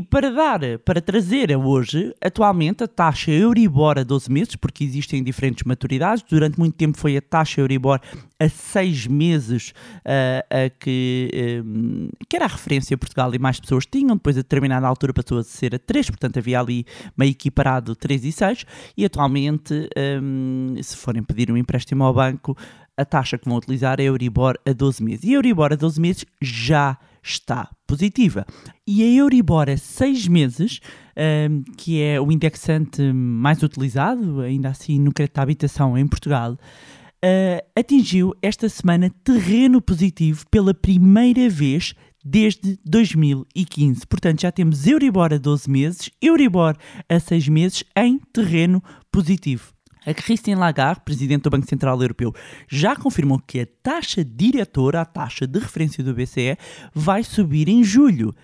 E 0.00 0.02
para 0.02 0.30
dar, 0.30 0.60
para 0.78 0.98
trazer 0.98 1.52
a 1.52 1.58
hoje, 1.58 2.14
atualmente 2.22 2.82
a 2.82 2.88
taxa 2.88 3.30
Euribor 3.30 3.98
a 3.98 4.02
12 4.02 4.32
meses, 4.32 4.56
porque 4.56 4.82
existem 4.82 5.22
diferentes 5.22 5.62
maturidades, 5.64 6.24
durante 6.26 6.58
muito 6.58 6.74
tempo 6.74 6.96
foi 6.96 7.18
a 7.18 7.20
taxa 7.20 7.60
Euribor 7.60 8.00
a 8.38 8.48
6 8.48 9.08
meses 9.08 9.74
uh, 9.98 10.42
a 10.48 10.70
que, 10.70 11.62
um, 11.62 12.08
que 12.26 12.34
era 12.34 12.46
a 12.46 12.48
referência 12.48 12.94
a 12.94 12.98
Portugal 12.98 13.34
e 13.34 13.38
mais 13.38 13.60
pessoas 13.60 13.84
tinham, 13.84 14.16
depois 14.16 14.38
a 14.38 14.40
determinada 14.40 14.86
altura 14.86 15.12
passou 15.12 15.36
a 15.36 15.44
ser 15.44 15.74
a 15.74 15.78
3, 15.78 16.08
portanto 16.08 16.38
havia 16.38 16.58
ali 16.60 16.86
meio 17.14 17.32
equiparado 17.32 17.94
3 17.94 18.24
e 18.24 18.32
6, 18.32 18.64
e 18.96 19.04
atualmente, 19.04 19.86
um, 20.22 20.76
se 20.82 20.96
forem 20.96 21.22
pedir 21.22 21.52
um 21.52 21.58
empréstimo 21.58 22.04
ao 22.04 22.14
banco, 22.14 22.56
a 22.96 23.04
taxa 23.04 23.36
que 23.36 23.46
vão 23.46 23.58
utilizar 23.58 24.00
é 24.00 24.04
Euribor 24.04 24.58
a 24.66 24.72
12 24.72 25.02
meses. 25.02 25.24
E 25.24 25.34
Euribor 25.34 25.74
a 25.74 25.76
12 25.76 26.00
meses 26.00 26.24
já 26.40 26.96
está 27.32 27.70
positiva. 27.86 28.46
E 28.86 29.02
a 29.02 29.06
Euribor 29.06 29.68
a 29.68 29.76
6 29.76 30.28
meses, 30.28 30.80
um, 31.16 31.62
que 31.76 32.02
é 32.02 32.20
o 32.20 32.30
indexante 32.30 33.02
mais 33.12 33.62
utilizado, 33.62 34.40
ainda 34.40 34.68
assim 34.68 34.98
no 34.98 35.12
crédito 35.12 35.38
à 35.38 35.42
habitação 35.42 35.96
em 35.96 36.06
Portugal, 36.06 36.52
uh, 36.52 37.78
atingiu 37.78 38.34
esta 38.42 38.68
semana 38.68 39.10
terreno 39.24 39.80
positivo 39.80 40.44
pela 40.50 40.74
primeira 40.74 41.48
vez 41.48 41.94
desde 42.24 42.78
2015. 42.84 44.06
Portanto, 44.06 44.42
já 44.42 44.52
temos 44.52 44.86
Euribor 44.86 45.32
a 45.32 45.38
12 45.38 45.70
meses, 45.70 46.10
Euribor 46.20 46.76
a 47.08 47.18
6 47.18 47.48
meses 47.48 47.84
em 47.96 48.20
terreno 48.32 48.82
positivo. 49.10 49.72
A 50.06 50.14
Christine 50.14 50.56
Lagarde, 50.56 51.02
presidente 51.04 51.42
do 51.42 51.50
Banco 51.50 51.68
Central 51.68 52.00
Europeu, 52.00 52.34
já 52.68 52.96
confirmou 52.96 53.38
que 53.38 53.60
a 53.60 53.66
taxa 53.82 54.24
diretora, 54.24 55.02
a 55.02 55.04
taxa 55.04 55.46
de 55.46 55.58
referência 55.58 56.02
do 56.02 56.14
BCE, 56.14 56.56
vai 56.94 57.22
subir 57.22 57.68
em 57.68 57.84
julho. 57.84 58.34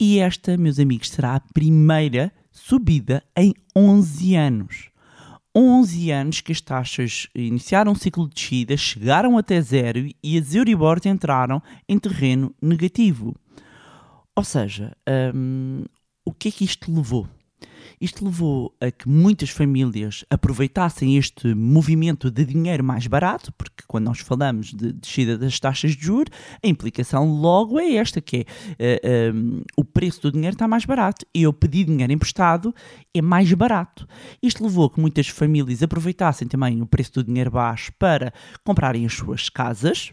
E 0.00 0.18
esta, 0.18 0.56
meus 0.56 0.78
amigos, 0.78 1.10
será 1.10 1.36
a 1.36 1.40
primeira 1.54 2.32
subida 2.50 3.22
em 3.36 3.54
11 3.76 4.34
anos. 4.34 4.90
11 5.54 6.10
anos 6.10 6.40
que 6.42 6.52
as 6.52 6.60
taxas 6.60 7.28
iniciaram 7.34 7.92
um 7.92 7.94
ciclo 7.94 8.28
de 8.28 8.34
descida, 8.34 8.76
chegaram 8.76 9.38
até 9.38 9.58
zero 9.60 10.06
e 10.22 10.38
as 10.38 10.54
Euribors 10.54 11.06
entraram 11.06 11.62
em 11.88 11.98
terreno 11.98 12.54
negativo. 12.60 13.34
Ou 14.34 14.44
seja, 14.44 14.94
um, 15.34 15.84
o 16.26 16.32
que 16.32 16.48
é 16.48 16.50
que 16.50 16.64
isto 16.64 16.94
levou? 16.94 17.26
Isto 18.00 18.24
levou 18.24 18.74
a 18.80 18.90
que 18.90 19.08
muitas 19.08 19.50
famílias 19.50 20.24
aproveitassem 20.30 21.16
este 21.16 21.54
movimento 21.54 22.30
de 22.30 22.44
dinheiro 22.44 22.84
mais 22.84 23.06
barato, 23.06 23.52
porque 23.52 23.84
quando 23.86 24.04
nós 24.04 24.20
falamos 24.20 24.72
de 24.72 24.92
descida 24.92 25.38
das 25.38 25.58
taxas 25.58 25.96
de 25.96 26.04
juros, 26.04 26.32
a 26.62 26.66
implicação 26.66 27.28
logo 27.28 27.78
é 27.78 27.94
esta, 27.94 28.20
que 28.20 28.46
é 28.78 29.30
uh, 29.32 29.36
um, 29.36 29.62
o 29.76 29.84
preço 29.84 30.22
do 30.22 30.32
dinheiro 30.32 30.54
está 30.54 30.68
mais 30.68 30.84
barato 30.84 31.26
e 31.34 31.42
eu 31.42 31.52
pedir 31.52 31.84
dinheiro 31.84 32.12
emprestado 32.12 32.74
é 33.14 33.22
mais 33.22 33.52
barato. 33.52 34.06
Isto 34.42 34.62
levou 34.62 34.86
a 34.86 34.90
que 34.90 35.00
muitas 35.00 35.28
famílias 35.28 35.82
aproveitassem 35.82 36.48
também 36.48 36.80
o 36.82 36.86
preço 36.86 37.12
do 37.14 37.24
dinheiro 37.24 37.50
baixo 37.50 37.92
para 37.98 38.32
comprarem 38.64 39.06
as 39.06 39.14
suas 39.14 39.48
casas, 39.48 40.12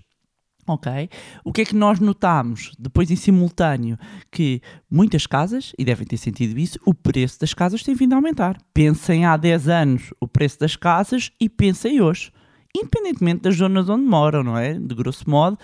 Ok? 0.65 1.09
O 1.43 1.51
que 1.51 1.61
é 1.61 1.65
que 1.65 1.75
nós 1.75 1.99
notámos 1.99 2.71
depois 2.79 3.11
em 3.11 3.15
simultâneo? 3.15 3.97
Que 4.31 4.61
muitas 4.89 5.27
casas, 5.27 5.73
e 5.77 5.83
devem 5.83 6.07
ter 6.07 6.17
sentido 6.17 6.57
isso, 6.57 6.79
o 6.85 6.93
preço 6.93 7.39
das 7.39 7.53
casas 7.53 7.83
tem 7.83 7.95
vindo 7.95 8.13
a 8.13 8.15
aumentar. 8.15 8.57
Pensem 8.73 9.25
há 9.25 9.35
10 9.35 9.67
anos 9.67 10.13
o 10.19 10.27
preço 10.27 10.59
das 10.59 10.75
casas 10.75 11.31
e 11.39 11.49
pensem 11.49 12.01
hoje. 12.01 12.31
Independentemente 12.75 13.43
das 13.43 13.55
zonas 13.55 13.87
onde 13.87 14.03
moram, 14.03 14.43
não 14.43 14.57
é? 14.57 14.73
De 14.73 14.95
grosso 14.95 15.29
modo, 15.29 15.59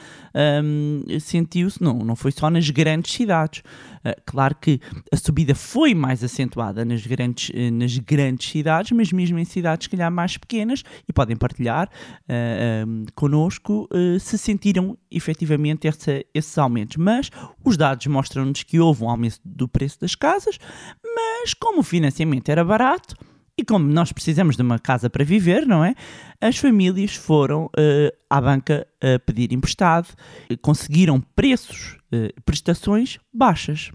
hum, 0.63 1.03
sentiu-se, 1.19 1.81
não, 1.81 1.95
não 1.99 2.15
foi 2.15 2.31
só 2.31 2.51
nas 2.51 2.69
grandes 2.69 3.11
cidades. 3.13 3.63
Uh, 4.05 4.21
claro 4.25 4.55
que 4.55 4.79
a 5.11 5.17
subida 5.17 5.53
foi 5.53 5.93
mais 5.93 6.23
acentuada 6.23 6.83
nas 6.85 7.05
grandes, 7.05 7.51
eh, 7.53 7.71
nas 7.71 7.97
grandes 7.97 8.49
cidades, 8.49 8.91
mas 8.91 9.11
mesmo 9.11 9.37
em 9.39 9.45
cidades, 9.45 9.85
se 9.85 9.89
calhar, 9.89 10.11
mais 10.11 10.37
pequenas, 10.37 10.83
e 11.07 11.13
podem 11.13 11.35
partilhar 11.35 11.89
uh, 11.89 13.05
connosco 13.15 13.87
se 14.19 14.37
sentiram 14.37 14.97
efetivamente 15.11 15.87
essa, 15.87 16.23
esses 16.33 16.57
aumentos. 16.57 16.97
Mas 16.97 17.29
os 17.63 17.77
dados 17.77 18.05
mostram-nos 18.07 18.63
que 18.63 18.79
houve 18.79 19.03
um 19.03 19.09
aumento 19.09 19.39
do 19.43 19.67
preço 19.67 19.99
das 19.99 20.15
casas, 20.15 20.57
mas 21.03 21.53
como 21.53 21.79
o 21.79 21.83
financiamento 21.83 22.49
era 22.49 22.63
barato, 22.63 23.15
e 23.59 23.65
como 23.65 23.85
nós 23.85 24.13
precisamos 24.13 24.55
de 24.55 24.61
uma 24.61 24.79
casa 24.79 25.09
para 25.09 25.25
viver, 25.25 25.65
não 25.65 25.83
é? 25.83 25.93
As 26.39 26.57
famílias 26.57 27.13
foram 27.13 27.65
uh, 27.65 28.17
à 28.29 28.39
banca 28.39 28.87
uh, 29.03 29.19
pedir 29.25 29.51
emprestado, 29.51 30.07
uh, 30.49 30.57
conseguiram 30.61 31.19
preços, 31.35 31.97
prestações 32.45 33.19
baixas. 33.33 33.91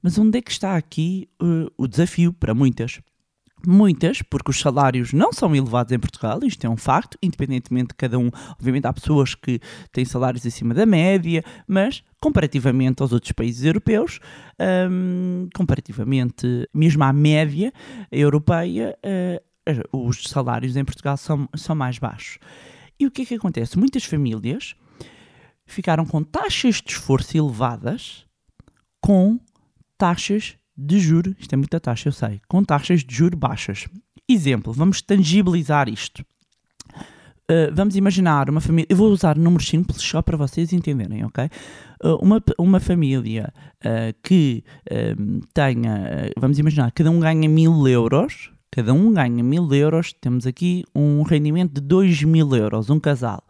Mas 0.00 0.16
onde 0.18 0.38
é 0.38 0.40
que 0.40 0.50
está 0.52 0.76
aqui 0.76 1.28
o 1.76 1.86
desafio 1.86 2.32
para 2.32 2.54
muitas? 2.54 3.00
Muitas, 3.68 4.22
porque 4.22 4.52
os 4.52 4.60
salários 4.60 5.12
não 5.12 5.32
são 5.32 5.54
elevados 5.54 5.90
em 5.92 5.98
Portugal, 5.98 6.38
isto 6.44 6.64
é 6.64 6.70
um 6.70 6.76
facto, 6.76 7.18
independentemente 7.20 7.88
de 7.88 7.94
cada 7.94 8.16
um. 8.16 8.30
Obviamente, 8.52 8.86
há 8.86 8.92
pessoas 8.92 9.34
que 9.34 9.58
têm 9.90 10.04
salários 10.04 10.46
acima 10.46 10.72
da 10.72 10.86
média, 10.86 11.42
mas 11.66 12.04
comparativamente 12.20 13.02
aos 13.02 13.12
outros 13.12 13.32
países 13.32 13.64
europeus, 13.64 14.20
um, 14.88 15.48
comparativamente 15.52 16.68
mesmo 16.72 17.02
à 17.02 17.12
média 17.12 17.72
europeia, 18.12 18.96
uh, 19.04 20.06
os 20.06 20.28
salários 20.28 20.76
em 20.76 20.84
Portugal 20.84 21.16
são, 21.16 21.48
são 21.56 21.74
mais 21.74 21.98
baixos. 21.98 22.38
E 23.00 23.04
o 23.04 23.10
que 23.10 23.22
é 23.22 23.26
que 23.26 23.34
acontece? 23.34 23.76
Muitas 23.76 24.04
famílias 24.04 24.76
ficaram 25.66 26.06
com 26.06 26.22
taxas 26.22 26.76
de 26.76 26.92
esforço 26.92 27.36
elevadas 27.36 28.24
com 29.00 29.40
taxas 29.98 30.56
de 30.76 30.98
juro, 30.98 31.34
isto 31.38 31.52
é 31.52 31.56
muita 31.56 31.80
taxa, 31.80 32.08
eu 32.08 32.12
sei, 32.12 32.40
com 32.48 32.62
taxas 32.62 33.02
de 33.04 33.14
juro 33.14 33.36
baixas. 33.36 33.86
Exemplo, 34.28 34.72
vamos 34.72 35.00
tangibilizar 35.00 35.88
isto. 35.88 36.24
Uh, 37.48 37.72
vamos 37.72 37.94
imaginar 37.94 38.50
uma 38.50 38.60
família. 38.60 38.88
Eu 38.90 38.96
vou 38.96 39.08
usar 39.12 39.38
números 39.38 39.68
simples 39.68 40.02
só 40.02 40.20
para 40.20 40.36
vocês 40.36 40.72
entenderem, 40.72 41.24
ok? 41.24 41.48
Uh, 42.02 42.16
uma, 42.16 42.42
uma 42.58 42.80
família 42.80 43.52
uh, 43.84 44.12
que 44.20 44.64
tenha. 45.54 46.32
vamos 46.36 46.58
imaginar, 46.58 46.90
cada 46.90 47.10
um 47.10 47.20
ganha 47.20 47.48
mil 47.48 47.86
euros. 47.86 48.50
Cada 48.68 48.92
um 48.92 49.12
ganha 49.12 49.44
mil 49.44 49.72
euros. 49.72 50.12
Temos 50.20 50.44
aqui 50.44 50.84
um 50.92 51.22
rendimento 51.22 51.74
de 51.74 51.80
dois 51.80 52.20
mil 52.24 52.54
euros, 52.54 52.90
um 52.90 52.98
casal. 52.98 53.42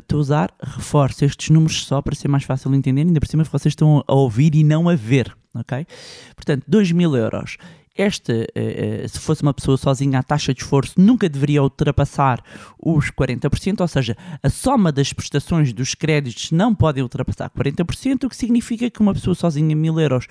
Estou 0.00 0.18
a 0.18 0.20
usar, 0.20 0.54
reforço 0.60 1.24
estes 1.24 1.50
números 1.50 1.84
só 1.84 2.02
para 2.02 2.14
ser 2.14 2.28
mais 2.28 2.44
fácil 2.44 2.70
de 2.70 2.78
entender. 2.78 3.02
Ainda 3.02 3.20
por 3.20 3.28
cima, 3.28 3.44
vocês 3.44 3.72
estão 3.72 4.02
a 4.06 4.14
ouvir 4.14 4.54
e 4.54 4.64
não 4.64 4.88
a 4.88 4.94
ver, 4.94 5.34
ok? 5.54 5.86
Portanto, 6.34 6.64
dois 6.66 6.90
mil 6.92 7.16
euros 7.16 7.56
esta, 7.96 8.32
uh, 8.32 9.08
se 9.08 9.20
fosse 9.20 9.42
uma 9.42 9.54
pessoa 9.54 9.76
sozinha, 9.76 10.18
a 10.18 10.22
taxa 10.22 10.52
de 10.52 10.60
esforço 10.60 10.94
nunca 10.96 11.28
deveria 11.28 11.62
ultrapassar 11.62 12.42
os 12.76 13.10
40%, 13.12 13.80
ou 13.80 13.88
seja, 13.88 14.16
a 14.42 14.50
soma 14.50 14.90
das 14.90 15.12
prestações 15.12 15.72
dos 15.72 15.94
créditos 15.94 16.50
não 16.50 16.74
pode 16.74 17.00
ultrapassar 17.00 17.48
40%, 17.50 18.24
o 18.24 18.28
que 18.28 18.36
significa 18.36 18.90
que 18.90 19.00
uma 19.00 19.14
pessoa 19.14 19.34
sozinha, 19.34 19.76
1000 19.76 20.00
euros 20.00 20.26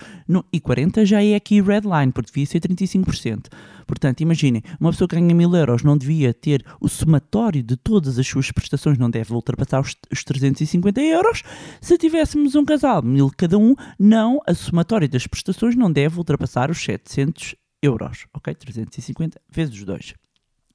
e 0.52 0.60
40 0.60 1.06
já 1.06 1.24
é 1.24 1.36
aqui 1.36 1.62
red 1.62 1.82
line, 1.82 2.12
porque 2.12 2.32
devia 2.34 2.46
ser 2.46 2.60
35%. 2.60 3.46
Portanto, 3.86 4.22
imaginem, 4.22 4.62
uma 4.80 4.92
pessoa 4.92 5.08
que 5.08 5.16
ganha 5.16 5.34
1000 5.34 5.56
euros 5.56 5.84
não 5.84 5.98
devia 5.98 6.34
ter 6.34 6.66
o 6.80 6.88
somatório 6.88 7.64
de 7.64 7.76
todas 7.76 8.18
as 8.20 8.28
suas 8.28 8.52
prestações, 8.52 8.98
não 8.98 9.10
deve 9.10 9.34
ultrapassar 9.34 9.82
os, 9.82 9.96
os 10.12 10.24
350 10.24 11.02
euros. 11.02 11.44
Se 11.82 11.98
tivéssemos 11.98 12.56
um 12.56 12.66
casal, 12.66 13.02
1000 13.02 13.32
cada 13.38 13.58
um, 13.58 13.76
não, 14.00 14.40
a 14.48 14.54
somatória 14.54 15.08
das 15.08 15.28
prestações 15.28 15.76
não 15.76 15.92
deve 15.92 16.18
ultrapassar 16.18 16.70
os 16.72 16.84
700 16.84 17.56
euros, 17.82 18.26
ok? 18.34 18.54
350 18.56 19.42
vezes 19.50 19.84
2. 19.84 20.14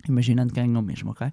Imaginando 0.09 0.53
que 0.53 0.61
ganham 0.61 0.83
mesmo, 0.83 1.11
ok? 1.11 1.31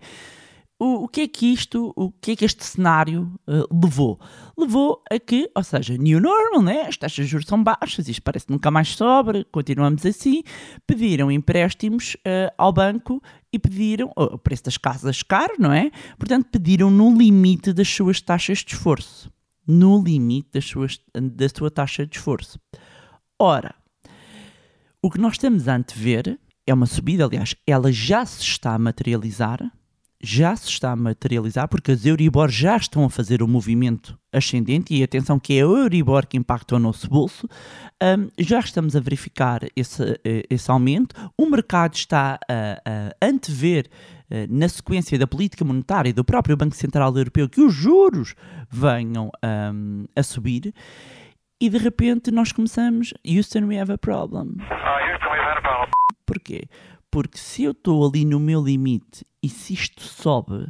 O, 0.77 1.05
o, 1.05 1.08
que 1.08 1.22
é 1.22 1.27
que 1.27 1.53
isto, 1.53 1.94
o 1.96 2.12
que 2.12 2.32
é 2.32 2.36
que 2.36 2.44
este 2.44 2.65
cenário 2.65 3.34
uh, 3.48 3.65
levou? 3.74 4.20
Levou 4.58 5.01
a 5.10 5.17
que, 5.17 5.50
ou 5.55 5.63
seja, 5.63 5.98
new 5.98 6.20
normal, 6.20 6.62
né? 6.62 6.82
as 6.82 6.98
taxas 6.98 7.25
de 7.25 7.32
juros 7.32 7.48
são 7.48 7.63
baixas, 7.63 8.10
isto 8.10 8.22
parece 8.22 8.46
que 8.46 8.51
nunca 8.51 8.70
mais 8.70 8.89
sobra, 8.89 9.46
continuamos 9.53 10.05
assim, 10.05 10.44
pediram 10.86 11.32
empréstimos 11.32 12.15
uh, 12.15 12.51
ao 12.58 12.74
banco 12.74 13.22
e 13.53 13.58
pediram, 13.58 14.12
oh, 14.17 14.36
o 14.36 14.38
preço 14.38 14.65
das 14.65 14.77
casas 14.77 15.24
caro, 15.24 15.53
não 15.58 15.72
é? 15.72 15.91
Portanto, 16.20 16.50
pediram 16.51 16.91
no 16.91 17.17
limite 17.17 17.72
das 17.72 17.88
suas 17.88 18.20
taxas 18.20 18.58
de 18.58 18.74
esforço. 18.74 19.32
No 19.65 20.03
limite 20.03 20.50
das 20.51 20.65
suas, 20.65 21.00
da 21.13 21.48
sua 21.48 21.72
taxa 21.72 22.05
de 22.05 22.17
esforço. 22.17 22.60
Ora, 23.39 23.74
o 25.01 25.10
que 25.10 25.20
nós 25.20 25.34
estamos 25.36 25.70
a 25.70 25.75
antever 25.75 26.38
é 26.67 26.74
uma 26.74 26.86
subida, 26.86 27.24
aliás, 27.24 27.55
ela 27.65 27.91
já 27.94 28.25
se 28.25 28.41
está 28.41 28.74
a 28.74 28.79
materializar, 28.79 29.72
já 30.22 30.56
se 30.56 30.70
está 30.70 30.92
a 30.92 30.96
materializar, 30.96 31.68
porque 31.68 31.92
as 31.92 32.06
Euribor 32.06 32.50
já 32.50 32.78
estão 32.78 33.06
a 33.06 33.10
fazer 33.10 33.44
o 33.44 33.48
movimento 33.48 34.18
ascendente, 34.32 34.94
e 34.94 35.04
atenção 35.04 35.40
que 35.40 35.54
é 35.54 35.58
a 35.58 35.66
Euribor 35.66 36.28
que 36.28 36.38
impacta 36.38 36.76
o 36.76 36.80
nosso 36.80 37.10
bolso, 37.10 37.48
um, 38.02 38.30
já 38.40 38.60
estamos 38.60 38.96
a 38.96 39.00
verificar 39.00 39.62
esse, 39.76 40.20
eh, 40.26 40.44
esse 40.50 40.70
aumento, 40.70 41.16
o 41.38 41.50
mercado 41.50 41.94
está 41.94 42.40
a, 42.50 42.82
a 42.86 43.26
antever 43.26 43.88
uh, 44.30 44.46
na 44.50 44.68
sequência 44.68 45.18
da 45.18 45.28
política 45.28 45.64
monetária 45.64 46.10
e 46.10 46.14
do 46.14 46.24
próprio 46.24 46.58
Banco 46.58 46.76
Central 46.76 47.16
Europeu 47.16 47.48
que 47.48 47.62
os 47.62 47.74
juros 47.74 48.36
venham 48.70 49.30
um, 49.74 50.06
a 50.16 50.24
subir, 50.24 50.74
e 51.62 51.70
de 51.70 51.78
repente 51.78 52.32
nós 52.32 52.52
começamos, 52.52 53.14
Houston, 53.26 53.66
we 53.66 53.80
have 53.80 53.92
a 53.92 53.98
problem. 53.98 54.58
Uh, 54.60 55.12
Houston, 55.12 55.30
we've 55.32 55.44
had 55.44 55.58
a 55.58 55.62
problem. 55.62 55.92
Porquê? 56.26 56.64
Porque 57.16 57.38
se 57.38 57.64
eu 57.64 57.72
estou 57.72 58.06
ali 58.06 58.26
no 58.26 58.42
meu 58.42 58.62
limite 58.62 59.26
e 59.42 59.48
se 59.48 59.72
isto 59.72 60.04
sobe, 60.04 60.70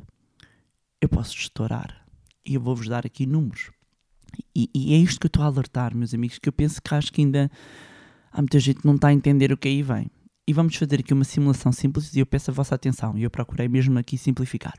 eu 1.02 1.10
posso 1.10 1.36
estourar. 1.36 2.06
E 2.46 2.54
eu 2.54 2.62
vou-vos 2.62 2.88
dar 2.88 3.04
aqui 3.04 3.26
números. 3.26 3.72
E, 4.56 4.70
e, 4.72 4.94
é 4.94 4.98
isto 4.98 5.20
que 5.20 5.26
eu 5.26 5.30
estou 5.30 5.42
a 5.42 5.48
alertar, 5.48 5.98
meus 5.98 6.14
amigos, 6.14 6.38
que 6.38 6.48
eu 6.48 6.54
penso 6.54 6.80
que 6.80 6.94
acho 6.94 7.12
que 7.12 7.22
ainda 7.22 7.50
há 8.32 8.40
muita 8.44 8.60
gente 8.60 8.82
que 8.82 8.86
não 8.86 8.94
está 8.94 9.08
a 9.08 9.14
entender 9.14 9.52
o 9.52 9.58
que 9.58 9.68
aí 9.68 9.82
vem. 9.82 10.08
E 10.48 10.54
vamos 10.54 10.76
fazer 10.76 11.00
aqui 11.00 11.16
uma 11.16 11.24
simulação 11.24 11.72
simples 11.72 12.16
e 12.16 12.20
eu 12.20 12.28
peço 12.28 12.52
a 12.52 12.54
vossa 12.54 12.76
atenção. 12.76 13.18
E 13.18 13.24
eu 13.24 13.32
procurei 13.32 13.68
mesmo 13.68 13.98
aqui 13.98 14.16
simplificar 14.16 14.76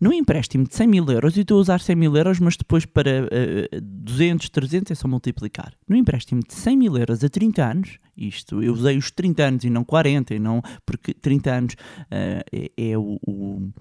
num 0.00 0.12
empréstimo 0.12 0.64
de 0.64 0.74
100 0.74 0.86
mil 0.86 1.10
euros, 1.10 1.36
e 1.36 1.40
estou 1.40 1.58
a 1.58 1.60
usar 1.60 1.80
100 1.80 1.96
mil 1.96 2.16
euros, 2.16 2.40
mas 2.40 2.56
depois 2.56 2.84
para 2.84 3.24
uh, 3.24 3.80
200, 3.80 4.48
300 4.48 4.92
é 4.92 4.94
só 4.94 5.08
multiplicar. 5.08 5.72
Num 5.88 5.96
empréstimo 5.96 6.40
de 6.46 6.54
100 6.54 6.76
mil 6.76 6.96
euros 6.96 7.22
a 7.24 7.28
30 7.28 7.64
anos, 7.64 7.98
isto, 8.16 8.62
eu 8.62 8.72
usei 8.72 8.96
os 8.96 9.10
30 9.10 9.42
anos 9.42 9.64
e 9.64 9.70
não 9.70 9.84
40, 9.84 10.34
e 10.34 10.38
não, 10.38 10.62
porque 10.84 11.14
30 11.14 11.50
anos 11.52 11.74
uh, 11.74 12.44
é, 12.52 12.70
é 12.76 12.98
o, 12.98 13.18
o 13.26 13.72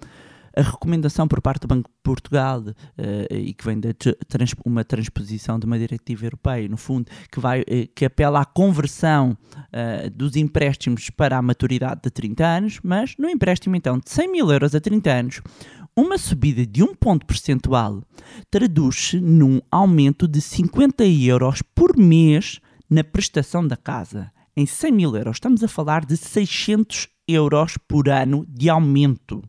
a 0.56 0.62
recomendação 0.62 1.28
por 1.28 1.42
parte 1.42 1.62
do 1.62 1.68
Banco 1.68 1.90
de 1.90 1.96
Portugal 2.04 2.62
uh, 2.62 2.74
e 3.34 3.54
que 3.54 3.66
vem 3.66 3.80
de 3.80 3.94
trans, 3.94 4.54
uma 4.64 4.84
transposição 4.84 5.58
de 5.58 5.66
uma 5.66 5.78
diretiva 5.80 6.26
europeia, 6.26 6.68
no 6.68 6.78
fundo, 6.78 7.10
que, 7.32 7.40
vai, 7.40 7.62
uh, 7.62 7.66
que 7.96 8.06
apela 8.06 8.42
à 8.42 8.46
conversão 8.46 9.36
uh, 9.56 10.10
dos 10.12 10.36
empréstimos 10.36 11.10
para 11.10 11.38
a 11.38 11.42
maturidade 11.42 12.02
de 12.04 12.12
30 12.12 12.46
anos, 12.46 12.80
mas 12.84 13.16
no 13.18 13.28
empréstimo 13.28 13.76
então 13.76 13.98
de 13.98 14.10
100 14.10 14.32
mil 14.32 14.52
euros 14.52 14.76
a 14.76 14.80
30 14.80 15.12
anos, 15.12 15.42
uma 15.96 16.18
subida 16.18 16.66
de 16.66 16.84
um 16.84 16.96
ponto 16.96 17.26
percentual 17.26 18.04
traduz-se 18.50 19.20
num 19.20 19.62
aumento 19.70 20.28
de 20.28 20.42
50 20.42 21.06
euros 21.06 21.62
por 21.62 21.96
mês 21.96 22.60
na 22.90 23.04
prestação 23.04 23.66
da 23.66 23.78
casa. 23.78 24.32
Em 24.56 24.66
100 24.66 24.92
mil 24.92 25.16
euros, 25.16 25.38
estamos 25.38 25.64
a 25.64 25.68
falar 25.68 26.06
de 26.06 26.18
600 26.18 27.08
euros 27.28 27.78
por 27.88 28.10
ano 28.10 28.46
de 28.48 28.70
aumento. 28.70 29.44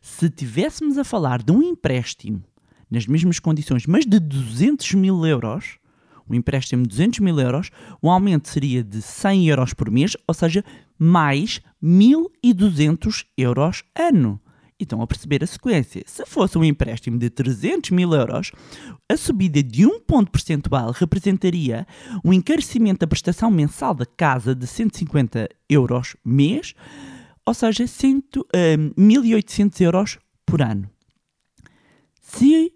Se 0.00 0.28
tivéssemos 0.28 0.98
a 0.98 1.04
falar 1.04 1.42
de 1.42 1.52
um 1.52 1.62
empréstimo 1.62 2.42
nas 2.90 3.06
mesmas 3.06 3.38
condições, 3.38 3.86
mas 3.86 4.04
de 4.04 4.20
200 4.20 4.94
mil 4.94 5.26
euros, 5.26 5.78
um 6.28 6.34
empréstimo 6.34 6.82
de 6.82 6.88
200 6.90 7.20
mil 7.20 7.40
euros, 7.40 7.70
o 8.00 8.10
aumento 8.10 8.48
seria 8.48 8.84
de 8.84 9.02
100 9.02 9.48
euros 9.48 9.74
por 9.74 9.90
mês, 9.90 10.16
ou 10.28 10.34
seja, 10.34 10.64
mais 10.98 11.60
1.200 11.82 13.24
euros 13.36 13.82
ano. 13.96 14.40
E 14.78 14.82
estão 14.82 15.00
a 15.00 15.06
perceber 15.06 15.44
a 15.44 15.46
sequência. 15.46 16.02
Se 16.06 16.26
fosse 16.26 16.58
um 16.58 16.64
empréstimo 16.64 17.16
de 17.16 17.30
300 17.30 17.90
mil 17.90 18.12
euros, 18.12 18.50
a 19.08 19.16
subida 19.16 19.62
de 19.62 19.86
um 19.86 20.00
ponto 20.00 20.32
percentual 20.32 20.90
representaria 20.90 21.86
um 22.24 22.32
encarecimento 22.32 23.00
da 23.00 23.06
prestação 23.06 23.50
mensal 23.50 23.94
da 23.94 24.04
casa 24.04 24.54
de 24.54 24.66
150 24.66 25.48
euros 25.68 26.16
mês, 26.24 26.74
ou 27.46 27.54
seja, 27.54 27.86
100, 27.86 28.18
uh, 28.18 28.20
1.800 28.98 29.80
euros 29.80 30.18
por 30.44 30.60
ano. 30.60 30.90
Se 32.20 32.72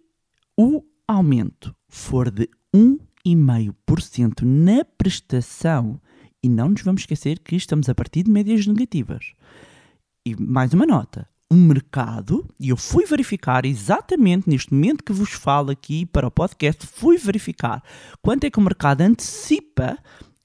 o 0.57 0.85
aumento 1.07 1.75
for 1.89 2.31
de 2.31 2.49
1,5% 2.75 4.43
na 4.43 4.85
prestação, 4.85 6.01
e 6.43 6.49
não 6.49 6.69
nos 6.69 6.83
vamos 6.83 7.03
esquecer 7.03 7.41
que 7.41 7.57
estamos 7.57 7.89
a 7.89 7.95
partir 7.95 8.23
de 8.23 8.31
médias 8.31 8.67
negativas. 8.67 9.33
E 10.25 10.37
mais 10.37 10.73
uma 10.73 10.87
nota: 10.87 11.29
o 11.51 11.55
mercado, 11.55 12.47
e 12.61 12.69
eu 12.69 12.77
fui 12.77 13.07
verificar 13.07 13.65
exatamente 13.65 14.51
neste 14.51 14.71
momento 14.73 15.03
que 15.03 15.13
vos 15.13 15.31
falo 15.31 15.71
aqui 15.71 16.05
para 16.05 16.27
o 16.27 16.31
podcast, 16.31 16.87
fui 16.87 17.17
verificar 17.17 17.83
quanto 18.21 18.45
é 18.45 18.51
que 18.51 18.59
o 18.59 18.63
mercado 18.63 19.01
antecipa 19.01 19.97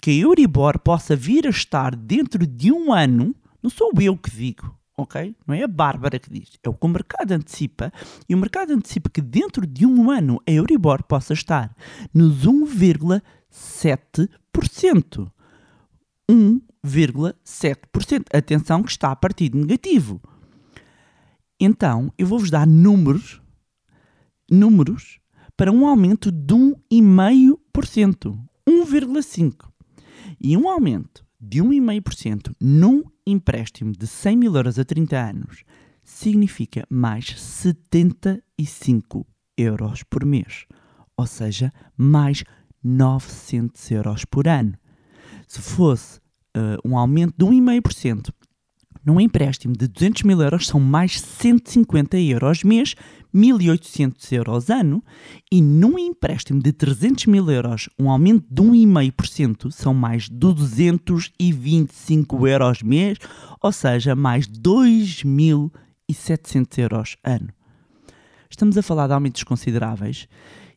que 0.01 0.11
a 0.11 0.13
Euribor 0.13 0.79
possa 0.79 1.13
vir 1.15 1.45
a 1.45 1.49
estar 1.49 1.93
dentro 1.95 2.47
de 2.47 2.71
um 2.71 2.93
ano. 2.93 3.35
Não 3.61 3.69
sou 3.69 3.91
eu 3.99 4.17
que 4.17 4.31
digo, 4.31 4.73
ok? 4.97 5.35
Não 5.45 5.53
é 5.53 5.63
a 5.63 5.67
Bárbara 5.67 6.17
que 6.19 6.29
diz, 6.29 6.57
é 6.63 6.69
o 6.69 6.73
que 6.73 6.85
o 6.85 6.89
mercado 6.89 7.33
antecipa. 7.33 7.91
E 8.27 8.33
o 8.33 8.37
mercado 8.37 8.71
antecipa 8.71 9.09
que 9.09 9.21
dentro 9.21 9.67
de 9.67 9.85
um 9.85 10.09
ano 10.09 10.41
a 10.47 10.51
Euribor 10.51 11.03
possa 11.03 11.33
estar 11.33 11.75
nos 12.13 12.45
1,7%. 12.45 15.29
1,7%. 16.29 18.25
Atenção 18.33 18.83
que 18.83 18.91
está 18.91 19.11
a 19.11 19.15
partir 19.15 19.49
de 19.49 19.57
negativo. 19.57 20.21
Então, 21.65 22.11
eu 22.17 22.27
vou-vos 22.27 22.49
dar 22.49 22.67
números, 22.67 23.41
números 24.51 25.17
para 25.55 25.71
um 25.71 25.87
aumento 25.87 26.29
de 26.29 26.53
1,5%. 26.53 28.37
1,5%. 28.67 29.55
E 30.41 30.57
um 30.57 30.67
aumento 30.67 31.25
de 31.39 31.63
1,5% 31.63 32.53
num 32.59 33.01
empréstimo 33.25 33.93
de 33.93 34.05
100 34.05 34.35
mil 34.35 34.53
euros 34.53 34.77
a 34.77 34.83
30 34.83 35.17
anos 35.17 35.63
significa 36.03 36.85
mais 36.89 37.33
75 37.39 39.25
euros 39.57 40.03
por 40.03 40.25
mês. 40.25 40.65
Ou 41.15 41.25
seja, 41.25 41.71
mais 41.95 42.43
900 42.83 43.89
euros 43.89 44.25
por 44.25 44.49
ano. 44.49 44.73
Se 45.47 45.61
fosse 45.61 46.19
uh, 46.57 46.77
um 46.83 46.97
aumento 46.97 47.35
de 47.37 47.45
1,5% 47.45 48.33
num 49.05 49.19
empréstimo 49.19 49.75
de 49.75 49.85
200 49.87 50.23
mil 50.23 50.41
euros, 50.41 50.65
são 50.67 50.79
mais 50.79 51.19
150 51.19 52.17
euros 52.19 52.63
mês, 52.63 52.95
1.800 53.33 54.31
euros 54.31 54.69
ano, 54.69 55.03
e 55.51 55.61
num 55.61 55.99
empréstimo 55.99 56.61
de 56.61 56.71
300 56.71 57.25
mil 57.25 57.49
euros, 57.49 57.89
um 57.99 58.09
aumento 58.09 58.45
de 58.49 58.61
1,5%, 58.61 59.69
são 59.71 59.93
mais 59.93 60.29
225 60.29 62.47
euros 62.47 62.81
mês, 62.81 63.17
ou 63.61 63.71
seja, 63.71 64.15
mais 64.15 64.47
2.700 64.47 66.77
euros 66.77 67.17
ano. 67.23 67.49
Estamos 68.49 68.77
a 68.77 68.83
falar 68.83 69.07
de 69.07 69.13
aumentos 69.13 69.43
consideráveis, 69.43 70.27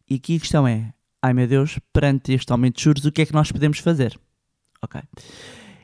e 0.08 0.14
aqui 0.16 0.36
a 0.36 0.40
questão 0.40 0.66
é, 0.66 0.92
ai 1.22 1.32
meu 1.32 1.46
Deus, 1.46 1.78
perante 1.92 2.32
este 2.32 2.50
aumento 2.50 2.76
de 2.76 2.82
juros, 2.82 3.04
o 3.04 3.12
que 3.12 3.22
é 3.22 3.26
que 3.26 3.34
nós 3.34 3.52
podemos 3.52 3.78
fazer? 3.78 4.18
Ok. 4.82 5.00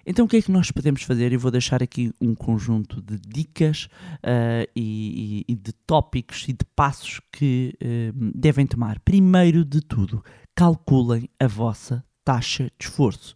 Então, 0.04 0.24
o 0.24 0.28
que 0.28 0.36
é 0.36 0.42
que 0.42 0.50
nós 0.50 0.70
podemos 0.70 1.02
fazer? 1.02 1.32
Eu 1.32 1.38
vou 1.38 1.50
deixar 1.50 1.82
aqui 1.82 2.12
um 2.20 2.34
conjunto 2.34 3.00
de 3.00 3.18
dicas 3.18 3.88
uh, 4.16 4.68
e, 4.74 5.44
e, 5.48 5.54
de 5.54 5.72
tópicos 5.72 6.44
e 6.48 6.52
de 6.52 6.64
passos 6.76 7.20
que 7.30 7.74
uh, 7.80 8.32
devem 8.34 8.66
tomar. 8.66 8.98
Primeiro 9.00 9.64
de 9.64 9.80
tudo, 9.80 10.24
calculem 10.54 11.28
a 11.38 11.46
vossa 11.46 12.04
taxa 12.24 12.70
de 12.78 12.86
esforço. 12.86 13.34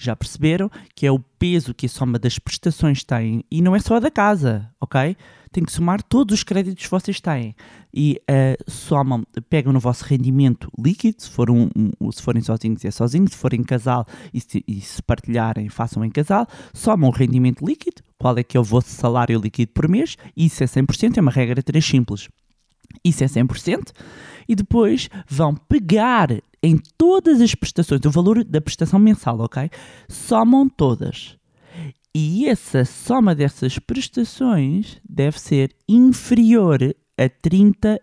Já 0.00 0.14
perceberam 0.14 0.70
que 0.94 1.04
é 1.04 1.10
o 1.10 1.18
peso 1.18 1.74
que 1.74 1.86
a 1.86 1.88
soma 1.88 2.20
das 2.20 2.38
prestações 2.38 3.02
tem 3.02 3.44
e 3.50 3.60
não 3.60 3.74
é 3.74 3.80
só 3.80 3.96
a 3.96 4.00
da 4.00 4.12
casa, 4.12 4.70
ok? 4.80 5.16
Tem 5.50 5.64
que 5.64 5.72
somar 5.72 6.00
todos 6.00 6.36
os 6.38 6.44
créditos 6.44 6.84
que 6.84 6.90
vocês 6.90 7.20
têm 7.20 7.56
e 7.92 8.20
uh, 8.30 8.70
somam, 8.70 9.26
pegam 9.50 9.72
no 9.72 9.80
vosso 9.80 10.04
rendimento 10.04 10.70
líquido, 10.78 11.20
se, 11.20 11.30
for 11.30 11.50
um, 11.50 11.68
um, 12.00 12.12
se 12.12 12.22
forem 12.22 12.40
sozinhos 12.40 12.84
é 12.84 12.92
sozinho, 12.92 13.28
se 13.28 13.36
forem 13.36 13.64
casal 13.64 14.06
e 14.32 14.40
se, 14.40 14.64
e 14.68 14.80
se 14.80 15.02
partilharem, 15.02 15.68
façam 15.68 16.04
em 16.04 16.10
casal, 16.10 16.46
somam 16.72 17.10
o 17.10 17.12
rendimento 17.12 17.64
líquido, 17.64 18.02
qual 18.16 18.38
é 18.38 18.44
que 18.44 18.56
é 18.56 18.60
o 18.60 18.64
vosso 18.64 18.90
salário 18.90 19.40
líquido 19.40 19.72
por 19.72 19.88
mês, 19.88 20.16
isso 20.36 20.62
é 20.62 20.66
100%, 20.66 21.16
é 21.16 21.20
uma 21.20 21.32
regra 21.32 21.60
3 21.60 21.84
simples. 21.84 22.28
Isso 23.04 23.24
é 23.24 23.26
100%, 23.26 23.92
e 24.48 24.54
depois 24.54 25.08
vão 25.26 25.54
pegar 25.54 26.30
em 26.62 26.76
todas 26.96 27.40
as 27.40 27.54
prestações, 27.54 28.00
o 28.04 28.10
valor 28.10 28.42
da 28.44 28.60
prestação 28.60 28.98
mensal, 28.98 29.40
ok? 29.40 29.70
Somam 30.08 30.68
todas. 30.68 31.38
E 32.14 32.48
essa 32.48 32.84
soma 32.84 33.34
dessas 33.34 33.78
prestações 33.78 34.98
deve 35.08 35.38
ser 35.38 35.74
inferior 35.88 36.80
a 37.16 37.28
35%. 37.28 38.00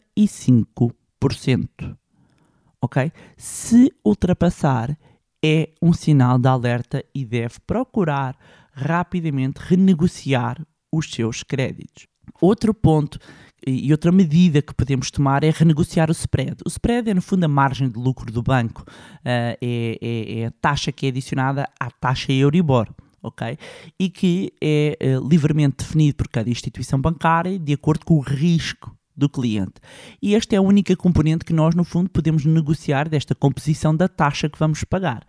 Ok? 2.81 3.11
Se 3.35 3.91
ultrapassar, 4.05 4.97
é 5.43 5.69
um 5.81 5.91
sinal 5.91 6.39
de 6.39 6.47
alerta 6.47 7.03
e 7.13 7.25
deve 7.25 7.59
procurar 7.65 8.37
rapidamente 8.71 9.59
renegociar 9.59 10.65
os 10.91 11.11
seus 11.11 11.43
créditos. 11.43 12.07
Outro 12.41 12.73
ponto 12.73 13.19
e 13.65 13.91
outra 13.91 14.11
medida 14.11 14.61
que 14.61 14.73
podemos 14.73 15.09
tomar 15.09 15.43
é 15.43 15.49
renegociar 15.49 16.09
o 16.09 16.11
spread. 16.11 16.57
O 16.65 16.69
spread 16.69 17.09
é, 17.09 17.13
no 17.13 17.21
fundo, 17.21 17.43
a 17.43 17.47
margem 17.47 17.89
de 17.89 17.97
lucro 17.97 18.31
do 18.31 18.43
banco, 18.43 18.81
uh, 18.81 18.87
é, 19.25 19.57
é, 19.61 20.39
é, 20.39 20.45
a 20.45 20.51
taxa 20.51 20.91
que 20.91 21.07
é 21.07 21.09
adicionada 21.09 21.67
à 21.79 21.89
taxa 21.89 22.31
Euribor. 22.31 22.87
Okay? 23.23 23.57
E 23.99 24.07
que 24.07 24.53
é 24.61 24.97
uh, 25.01 25.27
livremente 25.27 25.77
definido 25.77 26.15
por 26.15 26.27
cada 26.27 26.47
instituição 26.47 27.01
bancária 27.01 27.57
de 27.57 27.73
acordo 27.73 28.05
com 28.05 28.15
o 28.15 28.19
risco 28.19 28.95
do 29.17 29.27
cliente. 29.27 29.75
E 30.21 30.35
esta 30.35 30.55
é 30.55 30.59
a 30.59 30.61
única 30.61 30.95
componente 30.95 31.43
que 31.43 31.53
nós, 31.53 31.73
no 31.73 31.83
fundo, 31.83 32.09
podemos 32.09 32.45
negociar 32.45 33.09
desta 33.09 33.33
composição 33.33 33.95
da 33.95 34.07
taxa 34.07 34.47
que 34.47 34.59
vamos 34.59 34.83
pagar. 34.83 35.25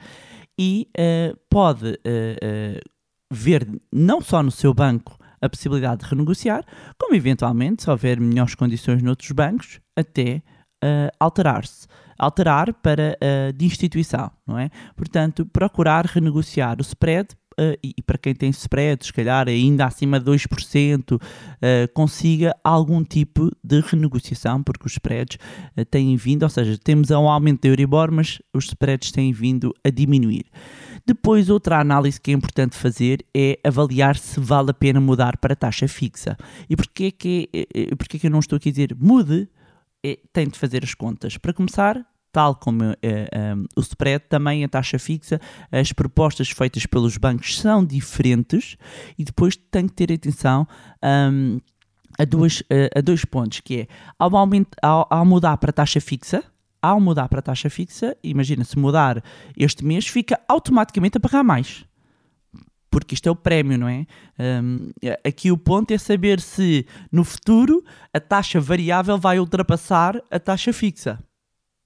E 0.59 0.89
uh, 0.99 1.39
pode 1.49 1.99
ver 3.31 3.69
não 3.93 4.21
só 4.21 4.43
no 4.43 4.51
seu 4.51 4.73
banco 4.73 5.19
a 5.41 5.49
possibilidade 5.49 6.03
de 6.03 6.11
renegociar, 6.11 6.65
como 6.99 7.15
eventualmente, 7.15 7.83
se 7.83 7.91
houver 7.91 8.21
melhores 8.21 8.55
condições 8.55 9.03
noutros 9.03 9.31
bancos, 9.33 9.81
até 9.97 10.43
uh, 10.85 11.11
alterar-se. 11.19 11.87
Alterar 12.19 12.73
para 12.73 13.19
uh, 13.21 13.53
de 13.53 13.67
instituição, 13.67 14.31
não 14.47 14.59
é? 14.59 14.71
Portanto, 14.97 15.45
procurar 15.45 16.07
renegociar 16.07 16.79
o 16.79 16.83
spread 16.83 17.29
Uh, 17.59 17.77
e, 17.83 18.03
para 18.03 18.19
quem 18.19 18.35
tem 18.35 18.51
spread, 18.51 19.07
se 19.07 19.13
calhar 19.13 19.49
ainda 19.49 19.87
acima 19.87 20.21
de 20.21 20.31
2%, 20.31 21.15
uh, 21.15 21.21
consiga 21.95 22.55
algum 22.63 23.03
tipo 23.03 23.51
de 23.65 23.81
renegociação, 23.81 24.63
porque 24.63 24.87
os 24.87 24.93
spreads 24.93 25.39
uh, 25.77 25.85
têm 25.87 26.15
vindo, 26.17 26.43
ou 26.43 26.51
seja, 26.51 26.77
temos 26.77 27.11
um 27.11 27.29
aumento 27.29 27.63
da 27.63 27.69
Euribor, 27.69 28.13
mas 28.13 28.43
os 28.53 28.67
spreads 28.67 29.11
têm 29.11 29.33
vindo 29.33 29.75
a 29.83 29.89
diminuir. 29.89 30.45
Depois, 31.07 31.49
outra 31.49 31.79
análise 31.79 32.21
que 32.21 32.33
é 32.33 32.35
importante 32.35 32.77
fazer 32.77 33.25
é 33.33 33.61
avaliar 33.63 34.17
se 34.17 34.41
vale 34.41 34.73
a 34.73 34.75
pena 34.75 35.01
mudar 35.01 35.37
para 35.37 35.55
taxa 35.55 35.87
fixa. 35.87 36.37
E 36.69 36.75
porquê 36.75 37.13
que, 37.13 37.49
eh, 37.55 37.69
eh, 37.73 37.95
porquê 37.95 38.19
que 38.19 38.27
eu 38.27 38.31
não 38.31 38.41
estou 38.41 38.57
aqui 38.57 38.71
a 38.71 38.73
dizer 38.73 38.97
mude? 38.99 39.49
É, 40.05 40.19
tem 40.33 40.49
de 40.49 40.59
fazer 40.59 40.83
as 40.83 40.95
contas. 40.95 41.39
Para 41.39 41.53
começar, 41.53 42.05
tal 42.37 42.55
como 42.55 42.85
uh, 42.85 42.95
um, 42.95 43.65
o 43.75 43.81
spread, 43.81 44.27
também 44.29 44.63
a 44.63 44.69
taxa 44.69 44.99
fixa, 44.99 45.41
as 45.73 45.91
propostas 45.91 46.51
feitas 46.51 46.85
pelos 46.85 47.17
bancos 47.17 47.59
são 47.59 47.83
diferentes 47.83 48.77
e 49.19 49.25
depois 49.25 49.57
tem 49.57 49.89
que 49.89 49.95
ter 49.95 50.13
atenção 50.13 50.69
um, 51.03 51.59
a, 52.19 52.27
duas, 52.27 52.63
a 52.95 53.01
dois 53.01 53.25
pontos, 53.25 53.61
que 53.61 53.81
é 53.81 53.87
ao, 54.19 54.31
ao, 54.83 55.07
ao 55.09 55.25
mudar 55.25 55.57
para 55.57 55.73
taxa 55.73 55.99
fixa, 55.99 56.45
ao 56.83 57.01
mudar 57.01 57.27
para 57.31 57.41
taxa 57.41 57.71
fixa, 57.71 58.15
imagina 58.23 58.65
se 58.65 58.79
mudar 58.79 59.25
este 59.57 59.83
mês, 59.83 60.07
fica 60.07 60.39
automaticamente 60.47 61.17
a 61.17 61.21
pagar 61.21 61.43
mais. 61.43 61.87
Porque 62.91 63.15
isto 63.15 63.31
é 63.31 63.33
o 63.33 63.37
prémio, 63.37 63.79
não 63.79 63.89
é? 63.89 64.05
Um, 64.39 64.91
aqui 65.27 65.51
o 65.51 65.57
ponto 65.57 65.91
é 65.91 65.97
saber 65.97 66.39
se 66.39 66.87
no 67.11 67.25
futuro 67.25 67.83
a 68.13 68.21
taxa 68.21 68.61
variável 68.61 69.17
vai 69.17 69.41
ultrapassar 69.41 70.21
a 70.31 70.39
taxa 70.39 70.71
fixa. 70.71 71.19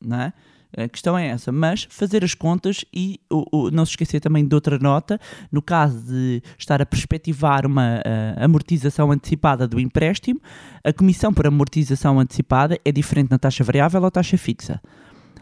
Não 0.00 0.20
é? 0.20 0.32
A 0.76 0.88
questão 0.88 1.18
é 1.18 1.26
essa, 1.26 1.50
mas 1.50 1.86
fazer 1.90 2.22
as 2.22 2.32
contas 2.32 2.84
e 2.94 3.20
o, 3.28 3.44
o, 3.50 3.70
não 3.70 3.84
se 3.84 3.92
esquecer 3.92 4.20
também 4.20 4.46
de 4.46 4.54
outra 4.54 4.78
nota, 4.78 5.18
no 5.50 5.60
caso 5.60 5.98
de 6.06 6.42
estar 6.56 6.80
a 6.80 6.86
perspectivar 6.86 7.66
uma 7.66 7.96
uh, 7.96 8.44
amortização 8.44 9.10
antecipada 9.10 9.66
do 9.66 9.80
empréstimo, 9.80 10.40
a 10.84 10.92
comissão 10.92 11.34
por 11.34 11.46
amortização 11.46 12.20
antecipada 12.20 12.78
é 12.84 12.92
diferente 12.92 13.30
na 13.30 13.38
taxa 13.38 13.64
variável 13.64 14.02
ou 14.02 14.10
taxa 14.10 14.38
fixa. 14.38 14.80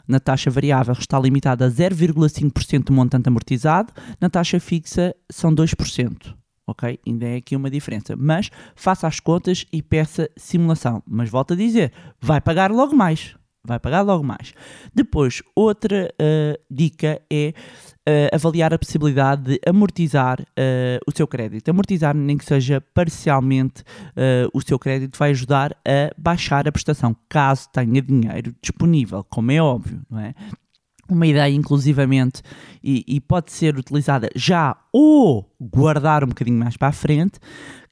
Na 0.06 0.18
taxa 0.18 0.50
variável 0.50 0.94
está 0.94 1.20
limitada 1.20 1.66
a 1.66 1.70
0,5% 1.70 2.84
do 2.84 2.92
montante 2.94 3.28
amortizado, 3.28 3.92
na 4.18 4.30
taxa 4.30 4.58
fixa 4.58 5.14
são 5.30 5.54
2%. 5.54 6.34
Ok? 6.66 6.98
Ainda 7.06 7.26
é 7.26 7.36
aqui 7.36 7.54
uma 7.54 7.70
diferença. 7.70 8.14
Mas 8.16 8.50
faça 8.74 9.06
as 9.06 9.20
contas 9.20 9.66
e 9.72 9.82
peça 9.82 10.30
simulação. 10.36 11.02
Mas 11.06 11.28
volto 11.30 11.54
a 11.54 11.56
dizer, 11.56 11.92
vai 12.20 12.40
pagar 12.40 12.70
logo 12.70 12.94
mais 12.94 13.37
vai 13.68 13.78
pagar 13.78 14.02
logo 14.02 14.24
mais. 14.24 14.52
Depois, 14.94 15.42
outra 15.54 16.12
uh, 16.20 16.60
dica 16.70 17.20
é 17.30 17.52
uh, 18.08 18.34
avaliar 18.34 18.72
a 18.72 18.78
possibilidade 18.78 19.42
de 19.42 19.60
amortizar 19.66 20.40
uh, 20.40 20.98
o 21.06 21.16
seu 21.16 21.26
crédito. 21.26 21.68
Amortizar, 21.68 22.14
nem 22.16 22.36
que 22.36 22.44
seja 22.44 22.80
parcialmente 22.94 23.84
o 24.52 24.60
seu 24.60 24.78
crédito, 24.78 25.18
vai 25.18 25.30
ajudar 25.30 25.72
a 25.86 26.10
baixar 26.16 26.66
a 26.66 26.72
prestação, 26.72 27.14
caso 27.28 27.68
tenha 27.72 28.00
dinheiro 28.02 28.54
disponível, 28.60 29.24
como 29.24 29.52
é 29.52 29.60
óbvio, 29.60 30.00
não 30.10 30.18
é? 30.18 30.34
uma 31.08 31.26
ideia 31.26 31.52
inclusivamente 31.52 32.42
e, 32.84 33.04
e, 33.06 33.20
pode 33.20 33.50
ser 33.50 33.78
utilizada 33.78 34.28
já 34.36 34.76
ou 34.92 35.50
guardar 35.58 36.22
um 36.22 36.28
bocadinho 36.28 36.58
mais 36.58 36.76
para 36.76 36.88
a 36.88 36.92
frente, 36.92 37.38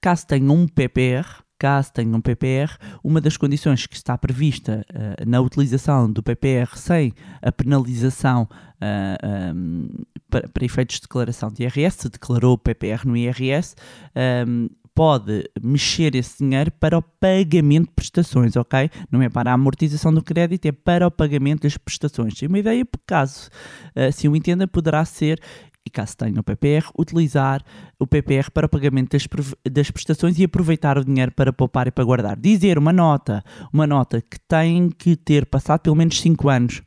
caso 0.00 0.26
tenha 0.26 0.52
um 0.52 0.68
PPR, 0.68 1.26
caso 1.58 1.92
tenha 1.92 2.14
um 2.14 2.20
PPR, 2.20 2.76
uma 3.02 3.20
das 3.20 3.36
condições 3.36 3.86
que 3.86 3.96
está 3.96 4.16
prevista 4.16 4.84
uh, 4.90 5.28
na 5.28 5.40
utilização 5.40 6.10
do 6.10 6.22
PPR 6.22 6.76
sem 6.76 7.12
a 7.42 7.50
penalização 7.50 8.42
uh, 8.42 8.48
eh, 8.80 9.52
um, 9.54 9.88
ehm, 9.88 10.04
para, 10.28 10.48
para, 10.48 10.64
efeitos 10.64 10.96
de 10.96 11.02
declaração 11.02 11.50
de 11.50 11.62
IRS, 11.62 12.02
se 12.02 12.08
declarou 12.08 12.54
o 12.54 12.58
PPR 12.58 13.06
no 13.06 13.16
IRS, 13.16 13.74
um, 14.14 14.20
ehm, 14.20 14.68
pode 14.94 15.44
mexer 15.62 16.14
esse 16.14 16.42
dinheiro 16.42 16.70
para 16.72 16.96
o 16.96 17.02
pagamento 17.02 17.88
de 17.88 17.94
prestações, 17.94 18.56
ok? 18.56 18.90
Não 19.10 19.20
é 19.20 19.28
para 19.28 19.50
a 19.50 19.54
amortização 19.54 20.12
do 20.12 20.22
crédito, 20.22 20.64
é 20.64 20.72
para 20.72 21.06
o 21.06 21.10
pagamento 21.10 21.64
das 21.64 21.76
prestações. 21.76 22.40
E 22.40 22.46
uma 22.46 22.58
ideia, 22.58 22.82
por 22.82 23.00
caso 23.06 23.50
assim 23.94 24.26
o 24.26 24.34
entenda, 24.34 24.66
poderá 24.66 25.04
ser 25.04 25.38
e 25.86 25.90
caso 25.90 26.16
tenha 26.16 26.40
o 26.40 26.42
PPR, 26.42 26.90
utilizar 26.98 27.62
o 27.96 28.06
PPR 28.06 28.50
para 28.50 28.68
pagamento 28.68 29.12
das, 29.12 29.26
das, 29.70 29.90
prestações 29.90 30.36
e 30.36 30.44
aproveitar 30.44 30.98
o 30.98 31.04
dinheiro 31.04 31.30
para 31.30 31.52
poupar 31.52 31.86
e 31.86 31.92
para 31.92 32.04
guardar. 32.04 32.36
Dizer 32.36 32.76
uma 32.76 32.92
nota, 32.92 33.44
uma 33.72 33.86
nota 33.86 34.20
que 34.20 34.40
tem 34.40 34.90
que 34.90 35.14
ter 35.14 35.46
passado 35.46 35.82
pelo 35.82 35.94
menos 35.94 36.20
5 36.20 36.48
anos, 36.48 36.82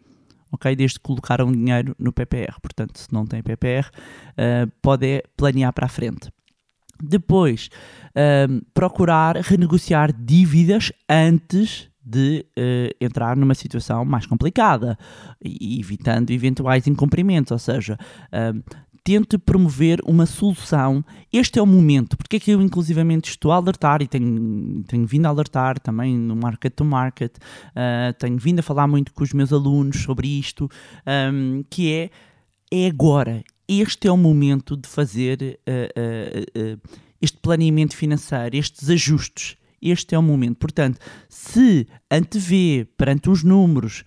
ok? 0.51 0.75
Desde 0.75 0.99
que 0.99 1.03
colocaram 1.03 1.49
dinheiro 1.49 1.95
no 1.97 2.12
PPR. 2.12 2.59
Portanto, 2.62 2.99
se 2.99 3.07
não 3.13 3.25
tem 3.25 3.41
PPR, 3.41 3.88
uh, 3.88 3.91
eh, 4.38 4.67
pode 4.81 5.23
planear 5.38 5.71
para 5.71 5.85
a 5.85 5.89
frente. 5.89 6.29
Depois, 7.01 7.69
um, 8.49 8.59
procurar 8.73 9.38
renegociar 9.38 10.12
dívidas 10.12 10.91
antes 11.07 11.89
de 12.09 12.45
uh, 12.57 12.95
entrar 12.99 13.38
numa 13.38 13.53
situação 13.53 14.03
mais 14.03 14.25
complicada, 14.25 14.97
evitando 15.41 16.31
eventuais 16.31 16.88
incumprimentos, 16.88 17.51
ou 17.51 17.59
seja, 17.59 17.97
um, 18.33 18.62
tente 19.10 19.39
promover 19.39 20.00
uma 20.06 20.28
solução. 20.28 21.04
Este 21.34 21.58
é 21.58 21.62
o 21.62 21.65
momento, 21.65 22.15
porque 22.15 22.36
é 22.36 22.39
que 22.39 22.52
eu 22.52 22.62
inclusivamente 22.62 23.32
estou 23.32 23.52
a 23.52 23.56
alertar 23.56 24.04
e 24.04 24.08
tenho, 24.08 24.84
tenho 24.84 25.08
vindo 25.08 25.26
a 25.26 25.30
alertar 25.30 25.80
também 25.80 26.15
no 26.15 26.36
Market 26.36 26.76
to 26.76 26.86
Market, 26.86 27.36
uh, 27.38 28.13
tenho 28.19 28.38
vindo 28.38 28.60
a 28.60 28.62
falar 28.62 28.88
muito 28.88 29.12
com 29.12 29.24
os 29.24 29.34
meus 29.34 29.52
alunos 29.52 30.04
sobre 30.04 30.28
isto, 30.28 30.69
um, 31.34 31.63
que 31.72 31.91
é, 31.91 32.12
é 32.72 32.86
agora, 32.86 33.43
este 33.67 34.08
é 34.08 34.12
o 34.12 34.17
momento 34.17 34.78
de 34.78 34.88
fazer 34.88 35.60
uh, 35.67 36.69
uh, 36.69 36.76
uh, 36.76 37.00
este 37.19 37.39
planeamento 37.39 37.98
financeiro, 37.98 38.58
estes 38.58 38.91
ajustes. 38.91 39.58
Este 39.82 40.13
é 40.13 40.19
o 40.19 40.22
momento. 40.22 40.58
Portanto, 40.58 41.00
se 41.28 41.88
antevê 42.12 42.86
perante 42.95 43.30
os 43.30 43.43
números, 43.43 44.04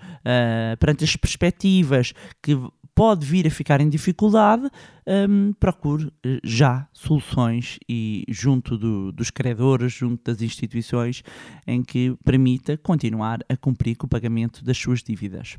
perante 0.78 1.02
as 1.02 1.16
perspectivas, 1.16 2.12
que 2.42 2.54
pode 2.94 3.26
vir 3.26 3.46
a 3.46 3.50
ficar 3.50 3.80
em 3.80 3.88
dificuldade, 3.88 4.70
um, 5.06 5.52
procure 5.52 6.12
já 6.44 6.88
soluções 6.92 7.78
e 7.88 8.24
junto 8.28 8.78
do, 8.78 9.12
dos 9.12 9.30
credores, 9.30 9.92
junto 9.92 10.22
das 10.24 10.42
instituições, 10.42 11.22
em 11.66 11.82
que 11.82 12.16
permita 12.24 12.76
continuar 12.76 13.40
a 13.48 13.56
cumprir 13.56 13.96
com 13.96 14.06
o 14.06 14.10
pagamento 14.10 14.64
das 14.64 14.78
suas 14.78 15.02
dívidas. 15.02 15.56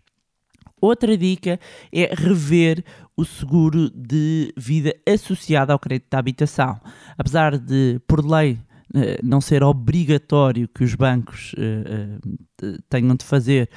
Outra 0.81 1.17
dica 1.17 1.59
é 1.93 2.13
rever 2.13 2.83
o 3.15 3.23
seguro 3.23 3.89
de 3.89 4.53
vida 4.57 4.93
associado 5.07 5.71
ao 5.71 5.79
crédito 5.79 6.09
da 6.09 6.19
habitação. 6.19 6.79
Apesar 7.17 7.57
de, 7.57 8.01
por 8.05 8.25
lei, 8.25 8.59
eh, 8.95 9.19
não 9.23 9.41
ser 9.41 9.63
obrigatório 9.63 10.67
que 10.67 10.83
os 10.83 10.93
bancos 10.93 11.53
uh, 11.53 12.81
tenham 12.89 13.15
de 13.15 13.25
fazer 13.25 13.67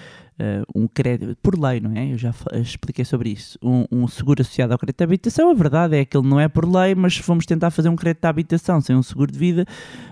uh, 0.40 0.64
um 0.74 0.86
crédito, 0.86 1.36
por 1.42 1.58
lei, 1.58 1.80
não 1.80 1.92
é? 1.92 2.12
Eu 2.12 2.18
já 2.18 2.32
expliquei 2.54 3.04
sobre 3.04 3.30
isso. 3.30 3.58
Um, 3.62 3.84
um, 3.90 4.08
seguro 4.08 4.42
associado 4.42 4.72
ao 4.72 4.78
crédito 4.78 4.98
de 4.98 5.04
habitação, 5.04 5.50
a 5.50 5.54
verdade 5.54 5.96
é 5.96 6.04
que 6.04 6.16
ele 6.16 6.28
não 6.28 6.38
é 6.38 6.48
por 6.48 6.64
lei, 6.64 6.94
mas 6.94 7.14
se 7.14 7.22
formos 7.22 7.46
tentar 7.46 7.70
fazer 7.70 7.88
um 7.88 7.96
crédito 7.96 8.22
de 8.22 8.28
habitação 8.28 8.80
sem 8.80 8.96
um 8.96 9.02
seguro 9.02 9.32
de 9.32 9.38
vida, 9.38 9.66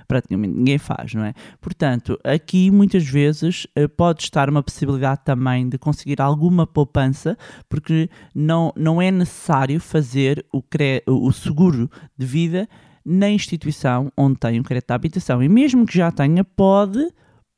praticamente 0.08 0.54
ninguém 0.54 0.78
faz, 0.78 1.14
não 1.14 1.24
é? 1.24 1.34
Portanto, 1.60 2.18
aqui 2.24 2.70
muitas 2.70 3.04
vezes 3.04 3.66
uh, 3.78 3.88
pode 3.88 4.22
estar 4.22 4.48
uma 4.48 4.62
possibilidade 4.62 5.22
também 5.24 5.68
de 5.68 5.78
conseguir 5.78 6.20
alguma 6.20 6.66
poupança, 6.66 7.36
porque 7.68 8.08
não, 8.34 8.72
não 8.76 9.00
é 9.00 9.10
necessário 9.10 9.80
fazer 9.80 10.44
o, 10.52 10.62
o 11.06 11.32
seguro 11.32 11.90
de 12.16 12.26
vida 12.26 12.68
na 13.04 13.28
instituição 13.28 14.10
onde 14.16 14.38
tem 14.38 14.58
o 14.58 14.64
crédito 14.64 14.88
de 14.88 14.94
habitação. 14.94 15.42
E 15.42 15.48
mesmo 15.48 15.84
que 15.84 15.96
já 15.96 16.10
tenha, 16.10 16.42
pode, 16.42 17.12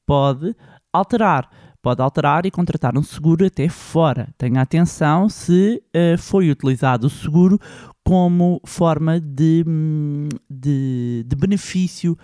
pode 0.05 0.55
alterar 0.93 1.49
pode 1.87 2.03
alterar 2.03 2.44
e 2.44 2.51
contratar 2.51 2.99
um 2.99 3.03
seguro 3.05 3.46
até 3.46 3.68
fora. 3.68 4.35
Tenha 4.37 4.61
atenção 4.61 5.29
se 5.29 5.81
uh, 5.94 6.18
foi 6.18 6.51
utilizado 6.51 7.07
o 7.07 7.11
seguro 7.11 7.61
como 8.05 8.61
forma 8.66 9.20
de, 9.20 9.62
hum, 9.64 10.29
de, 10.51 11.25
de, 11.25 11.37
benefício 11.37 12.18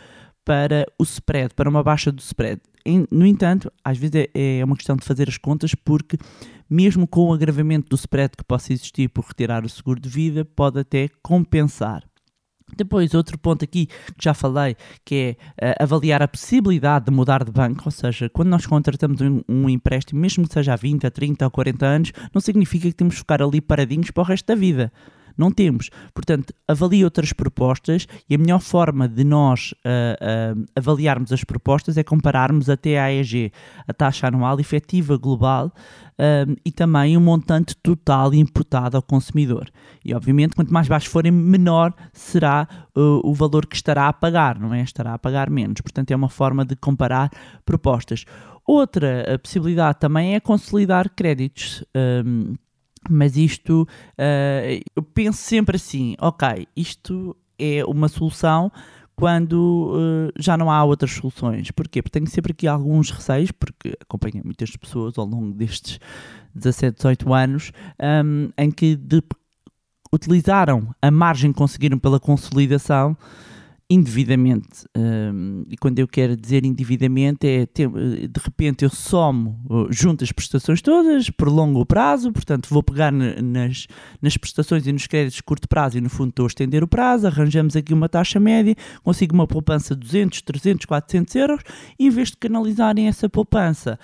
para 0.44 0.85
o 0.98 1.05
spread, 1.05 1.55
para 1.55 1.70
uma 1.70 1.81
baixa 1.81 2.11
do 2.11 2.18
spread. 2.18 2.61
no 3.09 3.25
entanto, 3.25 3.72
às 3.85 3.96
vezes 3.96 4.27
é, 4.35 4.59
é 4.59 4.64
uma 4.64 4.75
questão 4.75 4.96
de 4.96 5.05
fazer 5.05 5.29
as 5.29 5.38
contas, 5.38 5.77
porque 5.77 6.18
mesmo 6.68 7.07
com 7.07 7.29
o 7.29 7.33
agravamento 7.33 7.88
do 7.88 7.94
spread 7.94 8.37
que 8.37 8.42
possa 8.42 8.72
existir 8.72 9.11
por 9.11 9.25
retirar 9.25 9.64
o 9.64 9.68
seguro 9.68 10.01
de 10.01 10.09
vida, 10.09 10.44
pode 10.44 10.81
até 10.81 11.09
compensar. 11.22 12.03
Depois, 12.77 13.15
outro 13.15 13.39
ponto 13.39 13.65
aqui 13.65 13.87
que 13.87 14.25
já 14.25 14.35
falei, 14.35 14.77
que 15.05 15.37
é 15.61 15.71
uh, 15.71 15.85
avaliar 15.85 16.23
a 16.23 16.29
possibilidade 16.29 17.07
de 17.07 17.11
mudar 17.11 17.45
de 17.45 17.51
banco, 17.51 17.83
ou 17.85 17.91
seja, 17.91 18.29
quando 18.29 18.49
nós 18.49 18.67
contratamos 18.67 19.21
um, 19.21 19.43
um, 19.49 19.69
empréstimo, 19.69 20.21
mesmo 20.21 20.47
que 20.47 20.55
seja 20.55 20.73
a 20.73 20.77
20, 20.77 21.07
a 21.07 21.11
30 21.11 21.45
ou 21.45 21.51
40 21.51 21.87
anos, 21.87 22.13
não 22.35 22.41
significa 22.41 22.89
que 22.89 22.95
temos 22.95 23.15
que 23.15 23.21
ficar 23.21 23.43
ali 23.43 23.61
paradinhos 23.61 24.11
para 24.11 24.23
o 24.23 24.27
resto 24.27 24.47
da 24.47 24.55
vida. 24.55 24.93
Não 25.37 25.51
temos. 25.51 25.90
Portanto, 26.14 26.55
avalie 26.66 27.05
outras 27.05 27.33
propostas 27.33 28.07
e 28.29 28.35
a 28.35 28.38
melhor 28.38 28.61
forma 28.61 29.09
de 29.09 29.25
nós 29.25 29.75
uh, 29.85 30.59
uh, 30.59 30.64
avaliarmos 30.77 31.33
as 31.33 31.45
propostas 31.45 31.97
é 31.97 32.03
compararmos 32.03 32.68
a 32.68 32.77
TAEG, 32.77 33.53
a 33.87 33.92
taxa 33.92 34.29
anual 34.29 34.59
efetiva 34.61 35.16
global, 35.16 35.66
uh, 35.66 36.57
e 36.64 36.71
também 36.71 37.16
o 37.16 37.21
montante 37.21 37.77
total 37.77 38.35
imputado 38.35 38.97
ao 38.97 39.03
consumidor. 39.03 39.71
E, 40.05 40.14
obviamente, 40.14 40.55
quanto 40.55 40.73
mais 40.73 40.88
baixo 40.88 41.09
forem, 41.11 41.33
menor 41.33 41.95
será 42.12 42.66
o 42.95 43.33
valor 43.33 43.66
que 43.66 43.77
estará 43.77 44.09
a 44.09 44.12
pagar, 44.12 44.59
não 44.59 44.75
é? 44.75 44.83
Estará 44.83 45.14
a 45.14 45.18
pagar 45.18 45.49
menos. 45.49 45.81
Portanto, 45.81 46.11
é 46.11 46.16
uma 46.16 46.29
forma 46.29 46.64
de 46.64 46.77
comparar 46.77 47.31
propostas. 47.64 48.25
Outra 48.66 49.38
possibilidade 49.42 49.99
também 49.99 50.35
é 50.35 50.40
consolidar 50.40 51.11
créditos. 51.11 51.85
Um, 52.25 52.55
mas 53.11 53.37
isto, 53.37 53.83
uh, 53.83 54.83
eu 54.95 55.03
penso 55.03 55.38
sempre 55.38 55.77
assim: 55.77 56.15
ok, 56.21 56.67
isto 56.77 57.37
é 57.59 57.85
uma 57.85 58.09
solução 58.09 58.71
quando 59.15 59.93
uh, 59.95 60.33
já 60.38 60.57
não 60.57 60.71
há 60.71 60.83
outras 60.85 61.12
soluções. 61.12 61.71
Porquê? 61.71 62.03
Porque 62.03 62.19
tenho 62.19 62.31
sempre 62.31 62.53
aqui 62.53 62.67
alguns 62.67 63.11
receios, 63.11 63.53
porque 63.53 63.97
acompanho 64.01 64.43
muitas 64.45 64.75
pessoas 64.77 65.19
ao 65.19 65.27
longo 65.27 65.53
destes 65.55 66.01
17, 66.55 66.97
18 66.97 67.33
anos, 67.33 67.73
um, 68.25 68.51
em 68.57 68.71
que 68.71 68.97
de, 68.97 69.23
utilizaram 70.12 70.95
a 71.01 71.11
margem 71.11 71.53
que 71.53 71.59
conseguiram 71.59 71.99
pela 71.99 72.21
consolidação 72.21 73.17
indevidamente. 73.92 74.87
Um, 74.97 75.64
e 75.68 75.77
quando 75.77 75.99
eu 75.99 76.09
quero 76.09 76.37
dizer 76.37 76.64
indevidamente, 76.64 77.47
é 77.47 77.66
de 77.66 78.40
repente 78.42 78.85
eu 78.85 78.90
somo, 78.90 79.61
junto 79.90 80.25
as 80.25 80.33
prestações 80.33 80.81
todas, 80.81 81.29
prolongo 81.29 81.81
o 81.81 81.87
prazo, 81.87 82.33
portanto 82.33 82.68
vou 82.71 82.83
pegar 82.83 83.12
nas, 83.12 83.87
nas 84.21 84.37
prestações 84.37 84.87
e 84.87 84.92
nos 84.92 85.07
créditos 85.07 85.37
de 85.37 85.42
curto 85.42 85.68
prazo 85.68 85.99
e 85.99 86.01
no 86.01 86.09
fundo 86.09 86.31
estou 86.31 86.45
a 86.45 86.47
estender 86.47 86.83
o 86.83 86.88
prazo, 86.88 87.27
arranjamos 87.27 87.77
aqui 87.77 87.92
uma 87.92 88.09
taxa 88.09 88.40
média, 88.40 88.75
consigo 89.03 89.35
uma 89.35 89.47
poupança 89.47 89.95
de 89.95 90.01
200, 90.01 90.40
300, 90.42 90.87
400 90.87 91.35
euros 91.37 91.61
em 91.99 92.09
vez 92.09 92.31
de 92.31 92.38
canalizarem 92.38 93.09
essa 93.09 93.29
poupança 93.29 93.99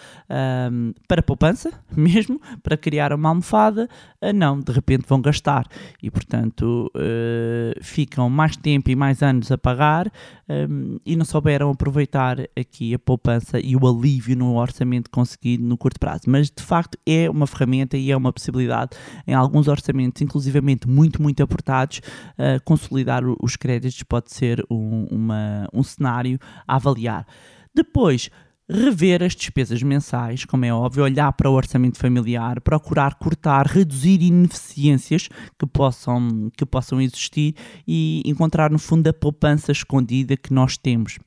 um, 0.70 0.92
para 1.06 1.22
poupança 1.22 1.72
mesmo, 1.96 2.40
para 2.62 2.76
criar 2.76 3.12
uma 3.12 3.30
almofada, 3.30 3.88
uh, 4.22 4.32
não, 4.34 4.60
de 4.60 4.72
repente 4.72 5.04
vão 5.08 5.20
gastar 5.20 5.66
e 6.02 6.10
portanto 6.10 6.90
uh, 6.94 7.82
ficam 7.82 8.28
mais 8.28 8.54
tempo 8.54 8.90
e 8.90 8.96
mais 8.96 9.22
anos 9.22 9.50
a 9.50 9.56
pagar 9.56 9.77
pagar 9.78 10.12
um, 10.48 10.98
e 11.06 11.14
não 11.14 11.24
souberam 11.24 11.70
aproveitar 11.70 12.40
aqui 12.58 12.92
a 12.92 12.98
poupança 12.98 13.60
e 13.60 13.76
o 13.76 13.86
alívio 13.86 14.36
no 14.36 14.56
orçamento 14.56 15.08
conseguido 15.08 15.64
no 15.64 15.78
curto 15.78 16.00
prazo. 16.00 16.22
Mas 16.26 16.50
de 16.50 16.62
facto 16.62 16.98
é 17.06 17.30
uma 17.30 17.46
ferramenta 17.46 17.96
e 17.96 18.10
é 18.10 18.16
uma 18.16 18.32
possibilidade 18.32 18.90
em 19.26 19.34
alguns 19.34 19.68
orçamentos, 19.68 20.20
inclusivamente 20.20 20.88
muito, 20.88 21.22
muito 21.22 21.42
apertados, 21.42 21.98
uh, 21.98 22.62
consolidar 22.64 23.22
os 23.40 23.54
créditos 23.54 24.02
pode 24.02 24.32
ser 24.32 24.64
um, 24.68 25.06
uma, 25.10 25.68
um 25.72 25.82
cenário 25.82 26.38
a 26.66 26.74
avaliar. 26.74 27.24
Depois, 27.72 28.30
rever 28.70 29.22
as 29.22 29.35
despesas 29.35 29.83
mensais, 29.83 30.44
como 30.44 30.64
é 30.64 30.72
óbvio, 30.72 31.04
olhar 31.04 31.33
para 31.33 31.48
o 31.48 31.54
orçamento 31.54 31.98
familiar, 31.98 32.61
procurar 32.61 33.14
cortar, 33.14 33.66
reduzir 33.66 34.22
ineficiências 34.22 35.28
que 35.59 35.66
possam, 35.66 36.50
que 36.57 36.66
possam 36.66 37.00
existir 37.00 37.54
e 37.87 38.22
encontrar 38.26 38.70
no 38.70 38.78
fundo 38.78 39.09
a 39.09 39.12
poupança 39.12 39.72
escondida 39.72 40.37
que 40.37 40.52
nós 40.52 40.76
temos. 40.76 41.18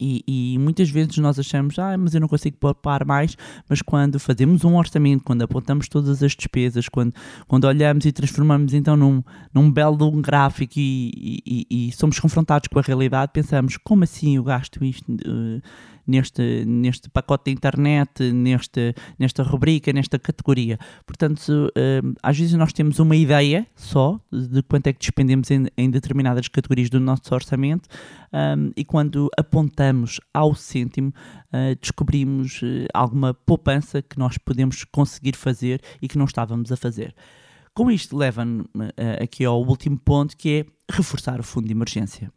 E, 0.00 0.24
e, 0.26 0.58
muitas 0.58 0.88
vezes 0.88 1.18
nós 1.18 1.38
achamos, 1.38 1.78
ah, 1.78 1.96
mas 1.98 2.14
eu 2.14 2.20
não 2.20 2.28
consigo 2.28 2.56
poupar 2.56 3.04
mais, 3.04 3.36
mas 3.68 3.82
quando 3.82 4.18
fazemos 4.18 4.64
um 4.64 4.76
orçamento, 4.76 5.22
quando 5.22 5.42
apontamos 5.42 5.88
todas 5.88 6.22
as 6.22 6.32
despesas, 6.32 6.88
quando, 6.88 7.12
quando 7.46 7.64
olhamos 7.64 8.06
e 8.06 8.12
transformamos 8.12 8.72
então 8.72 8.96
num, 8.96 9.22
num 9.52 9.70
belo 9.70 10.10
gráfico 10.12 10.74
e, 10.76 11.42
e, 11.46 11.66
e, 11.88 11.92
somos 11.92 12.18
confrontados 12.18 12.68
com 12.68 12.78
a 12.78 12.82
realidade, 12.82 13.32
pensamos, 13.34 13.76
como 13.76 14.04
assim 14.04 14.36
eu 14.36 14.42
gasto 14.42 14.82
isto? 14.82 15.12
Uh, 15.12 15.60
neste, 16.10 16.64
neste 16.66 17.08
pacote 17.08 17.44
de 17.44 17.52
internet, 17.52 18.32
neste, 18.32 18.94
nesta 19.18 19.42
rubrica, 19.42 19.92
nesta 19.92 20.18
categoria. 20.18 20.78
Portanto, 21.06 21.48
uh, 21.48 22.14
às 22.22 22.36
vezes 22.36 22.54
nós 22.54 22.72
temos 22.72 22.98
uma 22.98 23.14
ideia 23.14 23.66
só 23.76 24.20
de 24.32 24.62
quanto 24.62 24.88
é 24.88 24.92
que 24.92 24.98
despendemos 24.98 25.50
em, 25.50 25.66
em 25.76 25.88
determinadas 25.88 26.48
categorias 26.48 26.90
do 26.90 26.98
nosso 26.98 27.32
orçamento 27.32 27.88
um, 28.32 28.72
e 28.76 28.84
quando 28.84 29.30
apontamos 29.38 30.20
ao 30.34 30.54
cêntimo, 30.54 31.12
uh, 31.52 31.76
descobrimos 31.80 32.60
alguma 32.92 33.32
poupança 33.32 34.02
que 34.02 34.18
nós 34.18 34.36
podemos 34.36 34.84
conseguir 34.84 35.36
fazer 35.36 35.80
e 36.02 36.08
que 36.08 36.18
não 36.18 36.24
estávamos 36.24 36.72
a 36.72 36.76
fazer. 36.76 37.14
Com 37.72 37.90
isto 37.90 38.16
leva-me 38.16 38.64
aqui 39.22 39.44
ao 39.44 39.62
último 39.64 39.96
ponto 39.96 40.36
que 40.36 40.66
é 40.66 40.92
reforçar 40.92 41.38
o 41.38 41.42
fundo 41.44 41.66
de 41.66 41.72
emergência 41.72 42.32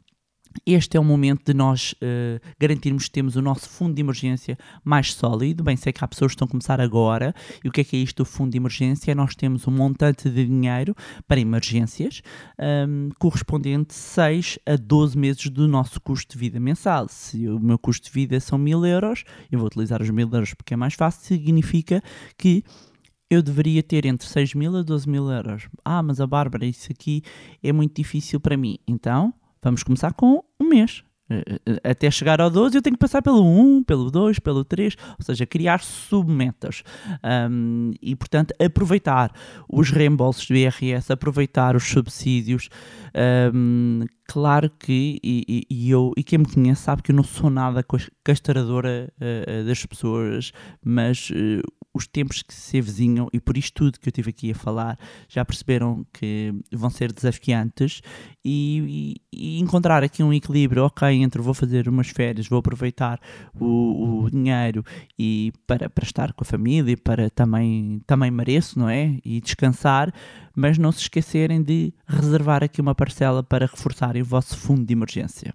este 0.66 0.98
é 0.98 1.00
o 1.00 1.04
momento 1.04 1.44
de 1.46 1.54
nós 1.54 1.94
uh, 1.94 2.40
garantirmos 2.60 3.06
que 3.06 3.12
temos 3.12 3.36
o 3.36 3.42
nosso 3.42 3.70
fundo 3.70 3.94
de 3.94 4.02
emergência 4.02 4.58
mais 4.84 5.14
sólido. 5.14 5.64
Bem, 5.64 5.76
sei 5.76 5.92
que 5.92 6.04
há 6.04 6.08
pessoas 6.08 6.32
que 6.32 6.36
estão 6.36 6.46
a 6.46 6.50
começar 6.50 6.80
agora. 6.80 7.34
E 7.64 7.70
o 7.70 7.72
que 7.72 7.82
é 7.82 7.84
que 7.84 7.96
é 7.96 8.00
isto 8.00 8.24
do 8.24 8.26
fundo 8.26 8.52
de 8.52 8.58
emergência? 8.58 9.14
Nós 9.16 9.36
temos 9.36 9.68
um 9.68 9.72
montante 9.72 10.30
de 10.30 10.46
dinheiro 10.46 10.96
para 11.28 11.40
emergências 11.40 12.22
um, 12.88 13.10
correspondente 13.20 13.94
6 13.94 14.60
a 14.66 14.76
12 14.76 15.18
meses 15.18 15.50
do 15.50 15.68
nosso 15.68 16.00
custo 16.02 16.34
de 16.34 16.40
vida 16.40 16.60
mensal. 16.60 17.08
Se 17.10 17.48
o 17.48 17.60
meu 17.60 17.78
custo 17.78 18.08
de 18.08 18.14
vida 18.14 18.40
são 18.40 18.58
1000 18.58 18.86
euros, 18.86 19.24
eu 19.52 19.60
vou 19.60 19.68
utilizar 19.68 20.02
os 20.02 20.10
1000 20.10 20.30
euros 20.32 20.54
porque 20.54 20.74
é 20.74 20.78
mais 20.78 20.94
fácil, 20.94 21.22
significa 21.24 22.02
que 22.38 22.64
eu 23.30 23.42
deveria 23.42 23.82
ter 23.82 24.06
entre 24.06 24.28
6 24.28 24.54
mil 24.54 24.76
a 24.78 24.84
12 24.84 25.10
mil 25.10 25.30
euros. 25.30 25.68
Ah, 25.84 26.04
mas 26.04 26.22
a 26.22 26.28
Bárbara, 26.28 26.66
isso 26.66 26.92
aqui 26.92 27.24
é 27.64 27.72
muito 27.72 27.96
difícil 27.96 28.40
para 28.40 28.56
mim. 28.56 28.78
Então, 28.88 29.34
Vamos 29.64 29.82
começar 29.82 30.14
com 30.14 30.44
um 30.60 30.68
mês. 30.68 31.04
Eh, 31.30 31.60
eh, 31.66 31.92
até 31.92 32.12
chegar 32.12 32.42
ao 32.42 32.50
12, 32.50 32.78
eu 32.78 32.82
tenho 32.82 32.96
que 32.96 33.00
passar 33.00 33.22
pelo 33.22 33.44
1, 33.44 33.84
pelo 33.84 34.12
2, 34.12 34.40
pelo 34.40 34.66
3, 34.66 34.96
ou 35.18 35.26
seja, 35.26 35.46
criar 35.46 35.80
submetas. 35.80 36.84
Um, 37.24 37.92
e, 38.02 38.16
portanto, 38.16 38.54
aproveitar 38.62 39.32
os 39.70 39.90
reembolsos 39.90 40.46
do 40.48 40.56
IRS, 40.56 41.12
aproveitar 41.12 41.76
os 41.76 41.86
subsídios. 41.86 42.70
Um, 43.54 44.02
claro 44.34 44.68
que, 44.80 45.20
e, 45.24 45.64
e, 45.70 45.92
eu, 45.92 46.12
e 46.18 46.24
quem 46.24 46.40
me 46.40 46.52
conhece 46.52 46.82
sabe 46.82 47.04
que 47.04 47.12
eu 47.12 47.16
não 47.16 47.24
sou 47.24 47.52
nada 47.52 47.86
castradora 48.24 49.14
uh, 49.22 49.64
das 49.64 49.86
pessoas, 49.86 50.52
mas 50.84 51.30
uh, 51.30 51.62
os 51.94 52.08
tempos 52.08 52.42
que 52.42 52.52
se 52.52 52.80
avizinham, 52.80 53.30
e 53.32 53.40
por 53.40 53.56
isto 53.56 53.76
tudo 53.76 54.00
que 54.00 54.08
eu 54.08 54.10
estive 54.10 54.32
aqui 54.32 54.52
a 54.52 54.56
falar, 54.56 54.98
já 55.30 55.46
perceberam 55.46 56.04
que 56.12 56.52
vão 56.72 56.90
ser 56.90 57.14
desafiantes 57.14 58.02
e, 58.44 59.16
e, 59.32 59.58
e 59.58 59.60
encontrar 59.60 60.04
aqui 60.04 60.24
um 60.24 60.34
equilíbrio, 60.34 60.86
ok, 60.86 61.08
entre 61.10 61.40
vou 61.40 61.54
fazer 61.54 61.88
umas 61.88 62.10
férias, 62.10 62.48
vou 62.48 62.58
aproveitar 62.58 63.20
o, 63.54 64.24
o, 64.24 64.32
dinheiro 64.32 64.84
e 65.18 65.54
para, 65.68 65.88
para 65.88 66.04
estar 66.04 66.34
com 66.34 66.44
a 66.44 66.48
família, 66.48 66.98
para 66.98 67.30
também, 67.30 68.02
também 68.08 68.32
mereço, 68.32 68.80
não 68.80 68.90
é? 68.90 69.20
E 69.24 69.40
descansar, 69.40 70.12
mas 70.56 70.78
não 70.78 70.92
se 70.92 71.02
esquecerem 71.02 71.62
de 71.62 71.94
reservar 72.08 72.64
aqui 72.64 72.82
uma 72.82 72.96
parcela 72.96 73.44
para 73.44 73.66
reforçarem 73.66 74.22
o 74.22 74.26
vosso 74.26 74.58
fundo 74.58 74.86
de 74.86 74.94
emergência. 74.94 75.54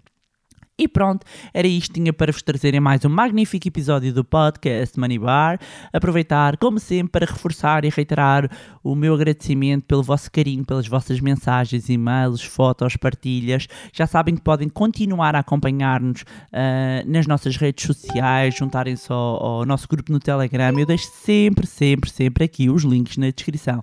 E 0.81 0.87
pronto, 0.87 1.27
era 1.53 1.67
isto 1.67 1.93
tinha 1.93 2.13
para 2.13 2.31
vos 2.31 2.41
trazer 2.41 2.73
em 2.73 2.79
mais 2.79 3.05
um 3.05 3.09
magnífico 3.09 3.67
episódio 3.67 4.15
do 4.15 4.25
podcast 4.25 4.97
Money 4.97 5.19
Bar. 5.19 5.59
Aproveitar, 5.93 6.57
como 6.57 6.79
sempre, 6.79 7.11
para 7.11 7.27
reforçar 7.27 7.85
e 7.85 7.89
reiterar 7.89 8.49
o 8.85 8.95
meu 8.95 9.13
agradecimento 9.13 9.87
pelo 9.87 10.05
vosso 10.05 10.31
carinho, 10.31 10.65
pelas 10.65 10.87
vossas 10.87 11.19
mensagens, 11.19 11.89
e-mails, 11.89 12.45
fotos, 12.45 12.97
partilhas. 12.97 13.67
Já 13.93 14.07
sabem 14.07 14.37
que 14.37 14.41
podem 14.41 14.69
continuar 14.69 15.35
a 15.35 15.41
acompanhar-nos 15.41 16.23
uh, 16.23 17.05
nas 17.11 17.27
nossas 17.27 17.57
redes 17.57 17.85
sociais, 17.85 18.55
juntarem-se 18.55 19.13
ao, 19.13 19.43
ao 19.43 19.67
nosso 19.67 19.89
grupo 19.89 20.13
no 20.13 20.21
Telegram. 20.21 20.79
Eu 20.79 20.87
deixo 20.87 21.11
sempre, 21.25 21.67
sempre, 21.67 22.09
sempre 22.09 22.45
aqui 22.45 22.71
os 22.71 22.85
links 22.85 23.17
na 23.17 23.31
descrição. 23.31 23.83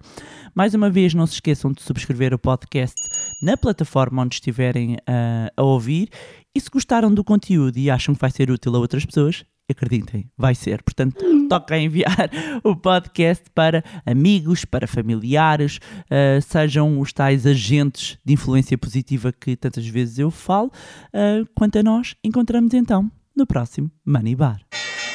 Mais 0.56 0.74
uma 0.74 0.90
vez, 0.90 1.14
não 1.14 1.28
se 1.28 1.34
esqueçam 1.34 1.74
de 1.74 1.82
subscrever 1.82 2.34
o 2.34 2.40
podcast 2.40 2.96
na 3.44 3.58
plataforma 3.58 4.22
onde 4.22 4.36
estiverem 4.36 4.94
uh, 4.94 5.52
a 5.58 5.62
ouvir 5.62 6.08
e 6.56 6.62
se 6.62 6.70
gostaram 6.70 7.14
do 7.14 7.24
conteúdo 7.24 7.78
e 7.78 7.90
acham 7.90 8.16
que 8.16 8.22
vai 8.22 8.32
ser 8.32 8.50
útil 8.50 8.76
a 8.76 8.80
outras 8.80 9.06
pessoas, 9.06 9.44
acreditem, 9.70 10.30
vai 10.38 10.56
ser. 10.56 10.82
Portanto, 10.82 11.48
toca 11.50 11.78
enviar 11.78 12.30
o 12.64 12.76
podcast 12.76 13.44
para 13.54 13.84
amigos, 14.06 14.64
para 14.64 14.88
familiares, 14.88 15.80
uh, 16.06 16.42
sejam 16.42 17.00
os 17.00 17.12
tais 17.12 17.46
agentes 17.46 18.18
de 18.24 18.34
influência 18.34 18.78
positiva 18.78 19.34
que 19.34 19.56
tantas 19.56 19.86
vezes 19.86 20.20
eu 20.20 20.32
falo. 20.32 20.72
Uh, 21.08 21.46
quanto 21.54 21.78
a 21.78 21.84
nós, 21.84 22.16
encontramos 22.24 22.74
então 22.74 23.12
no 23.36 23.46
próximo 23.46 23.92
Money 24.06 24.36
Bar. 24.36 24.62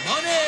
Money! 0.06 0.40